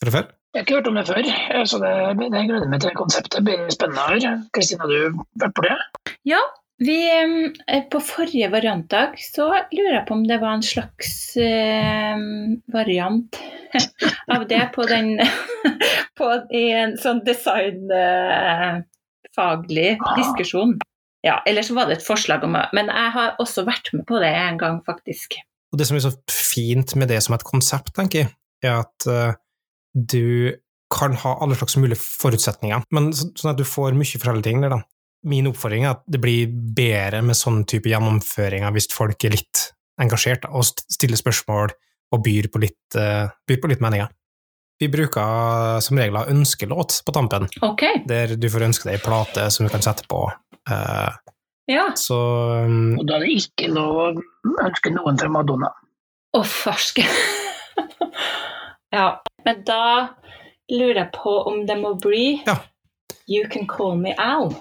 fra 0.04 0.14
før? 0.14 0.30
Jeg 0.54 0.62
har 0.62 0.66
ikke 0.66 0.78
hørt 0.80 0.88
om 0.90 0.96
det 0.98 1.06
før, 1.06 1.66
så 1.70 1.78
det, 1.82 1.92
det 2.18 2.46
gleder 2.50 2.70
meg 2.70 2.82
til 2.82 2.96
konseptet. 2.98 3.36
Det 3.38 3.44
blir 3.46 3.68
spennende 3.74 4.32
Kristina. 4.56 4.86
Har 4.86 4.94
du 4.94 5.20
vært 5.38 5.54
på 5.58 5.66
det? 5.66 5.76
Ja, 6.26 6.40
vi, 6.80 6.98
eh, 7.68 7.84
på 7.92 8.00
forrige 8.06 8.50
variantdag 8.54 9.16
så 9.22 9.48
lurer 9.74 9.94
jeg 9.98 10.06
på 10.08 10.14
om 10.18 10.24
det 10.30 10.38
var 10.42 10.54
en 10.58 10.64
slags 10.66 11.10
eh, 11.42 12.18
variant 12.74 13.40
av 14.36 14.42
det 14.50 14.62
på 14.76 14.82
den 14.90 15.08
på, 16.18 16.26
I 16.54 16.64
en 16.84 16.94
sånn 17.02 17.24
designfaglig 17.26 19.90
eh, 19.96 20.14
diskusjon. 20.20 20.72
Ja, 21.26 21.40
eller 21.50 21.64
så 21.66 21.74
var 21.76 21.86
det 21.90 21.96
et 21.98 22.06
forslag 22.08 22.44
om 22.46 22.54
det. 22.56 22.68
Men 22.78 22.86
jeg 22.94 23.10
har 23.16 23.30
også 23.42 23.66
vært 23.68 23.88
med 23.98 24.06
på 24.08 24.16
det 24.22 24.30
en 24.38 24.58
gang, 24.62 24.76
faktisk. 24.86 25.28
Og 25.74 25.78
det 25.82 25.88
som 25.90 25.98
er 25.98 26.06
så 26.06 26.14
fint 26.32 26.90
med 26.96 27.08
det 27.12 27.18
som 27.26 27.34
et 27.36 27.44
konsept, 27.48 27.90
tenker 27.98 28.18
jeg, 28.24 28.30
er 28.64 28.74
at 28.86 29.00
eh, 29.12 29.34
du 29.98 30.54
kan 30.94 31.12
ha 31.20 31.32
alle 31.44 31.58
slags 31.60 31.76
mulige 31.82 32.00
forutsetninger, 32.00 32.80
men 32.96 33.10
så- 33.12 33.28
sånn 33.36 33.52
at 33.52 33.60
du 33.60 33.66
får 33.68 33.92
mye 33.98 34.08
forskjellige 34.14 34.46
ting 34.46 34.62
der, 34.64 34.72
da. 34.78 34.82
Min 35.28 35.50
oppfordring 35.50 35.84
er 35.86 35.96
at 35.98 36.04
det 36.08 36.22
blir 36.24 36.48
bedre 36.52 37.20
med 37.26 37.36
sånn 37.36 37.64
type 37.68 37.90
gjennomføringer 37.92 38.72
hvis 38.76 38.88
folk 38.96 39.26
er 39.28 39.36
litt 39.36 39.66
engasjert 40.00 40.46
og 40.50 40.64
stiller 40.70 41.20
spørsmål 41.20 41.74
og 42.16 42.22
byr 42.24 42.48
på 42.54 42.62
litt, 42.64 42.96
eh, 42.96 43.28
byr 43.50 43.60
på 43.64 43.68
litt 43.72 43.82
meninger. 43.84 44.08
Vi 44.80 44.88
bruker 44.94 45.82
som 45.82 45.98
regel 45.98 46.16
ha 46.20 46.28
ønskelåt 46.30 47.00
på 47.04 47.12
tampen, 47.16 47.48
Ok. 47.66 47.84
der 48.06 48.36
du 48.38 48.48
får 48.48 48.68
ønske 48.70 48.86
deg 48.88 49.00
ei 49.00 49.04
plate 49.04 49.48
som 49.52 49.66
du 49.66 49.72
kan 49.74 49.82
sette 49.82 50.06
på. 50.08 50.22
Eh, 50.70 51.10
Ja. 51.68 51.90
så 51.98 52.64
um, 52.64 52.98
Og 53.00 53.06
da 53.08 53.16
er 53.18 53.26
det 53.26 53.34
ikke 53.42 53.68
lov 53.74 53.96
å 53.98 54.24
ønske 54.64 54.94
noen 54.94 55.18
fra 55.20 55.28
Madonna. 55.28 55.72
Å, 56.38 56.44
farske. 56.46 57.04
ja. 58.94 59.18
Men 59.46 59.64
da 59.68 60.10
lurer 60.72 61.02
jeg 61.02 61.12
på 61.16 61.34
om 61.48 61.66
det 61.68 61.78
må 61.82 61.96
bli 62.00 62.44
Ja. 62.48 62.58
You 63.28 63.48
Can 63.50 63.68
Call 63.68 63.98
Me 63.98 64.14
Al. 64.18 64.54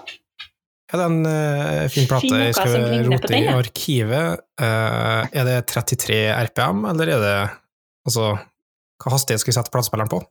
Ja, 0.86 0.98
det 0.98 1.04
er 1.04 1.10
en 1.10 1.26
uh, 1.26 1.86
fin 1.90 2.06
plate. 2.06 2.42
Jeg 2.44 2.54
skal 2.54 3.06
rote 3.08 3.38
i 3.38 3.46
arkivet. 3.50 4.44
Uh, 4.60 5.26
er 5.26 5.48
det 5.48 5.56
33 5.72 6.20
RPM, 6.50 6.84
eller 6.92 7.16
er 7.16 7.24
det 7.24 7.38
Altså, 8.06 8.36
hva 9.02 9.10
hastighet 9.10 9.42
skal 9.42 9.50
vi 9.50 9.54
sette 9.56 9.72
platespilleren 9.74 10.12
på? 10.12 10.20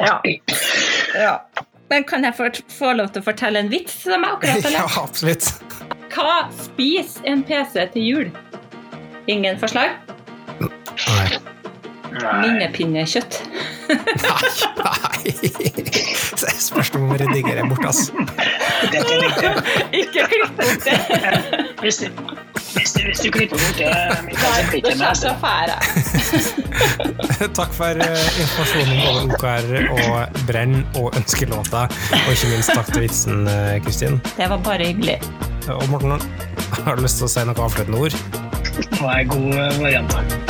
Ja. 0.00 0.22
Ja. 1.14 1.34
Men 1.88 2.04
kan 2.04 2.24
jeg 2.24 2.36
få, 2.36 2.46
få 2.72 2.92
lov 2.96 3.10
til 3.12 3.20
å 3.20 3.26
fortelle 3.26 3.60
en 3.60 3.70
vits 3.72 3.96
som 4.04 4.22
jeg 4.24 4.36
akkurat 4.36 4.68
har 4.68 4.76
ja, 4.78 4.86
absolutt. 5.02 5.50
Hva 6.14 6.46
spiser 6.56 7.26
en 7.28 7.42
PC 7.46 7.82
til 7.94 8.06
jul? 8.06 8.30
Ingen 9.30 9.58
forslag? 9.60 9.98
Nei. 12.10 12.20
Nei. 12.22 12.34
Minnepinnekjøtt. 12.44 13.40
Nei, 13.90 13.96
nei. 14.80 15.20
Det 16.40 16.52
spørs 16.62 16.90
om 16.96 17.10
redigerer 17.12 17.66
bort, 17.68 17.84
altså. 17.90 18.12
Dette 18.90 19.12
er 19.14 19.20
riktig. 19.24 19.50
Ikke 20.00 20.24
klipp 20.30 20.54
bort 20.58 20.84
det. 20.86 20.96
Hvis 21.80 21.98
du, 22.02 22.06
hvis 22.76 22.92
du, 22.96 23.00
hvis 23.08 23.20
du 23.24 23.28
klipper 23.34 23.56
bort 23.60 23.78
det, 23.78 23.90
blir 24.26 24.36
Da 24.40 24.52
det 24.70 24.80
ikke 24.80 24.94
med. 25.00 25.16
slår 25.20 25.36
jeg. 25.70 25.80
Takk 27.56 27.72
for 27.76 28.00
eh, 28.04 28.26
informasjonen 28.44 28.92
om 28.94 28.98
både 29.04 29.20
OKR 29.36 29.66
og 29.96 30.42
Brenn 30.48 30.76
og 31.00 31.16
ønskelåta, 31.18 31.86
og 32.22 32.30
ikke 32.34 32.52
minst 32.54 32.72
takk 32.76 32.88
til 32.94 33.04
vitsen, 33.06 33.44
eh, 33.50 33.76
Kristin. 33.84 34.20
Det 34.36 34.48
var 34.52 34.62
bare 34.64 34.90
hyggelig. 34.92 35.18
Og 35.70 35.84
Morten, 35.92 36.16
har 36.86 36.96
du 36.96 37.04
lyst 37.04 37.20
til 37.20 37.28
å 37.28 37.32
si 37.32 37.44
noe 37.48 37.66
avsluttende 37.66 38.00
ord? 38.06 38.16
Det 38.80 39.00
var 39.02 39.20
en 39.20 39.28
god 39.34 39.82
variant. 39.82 40.49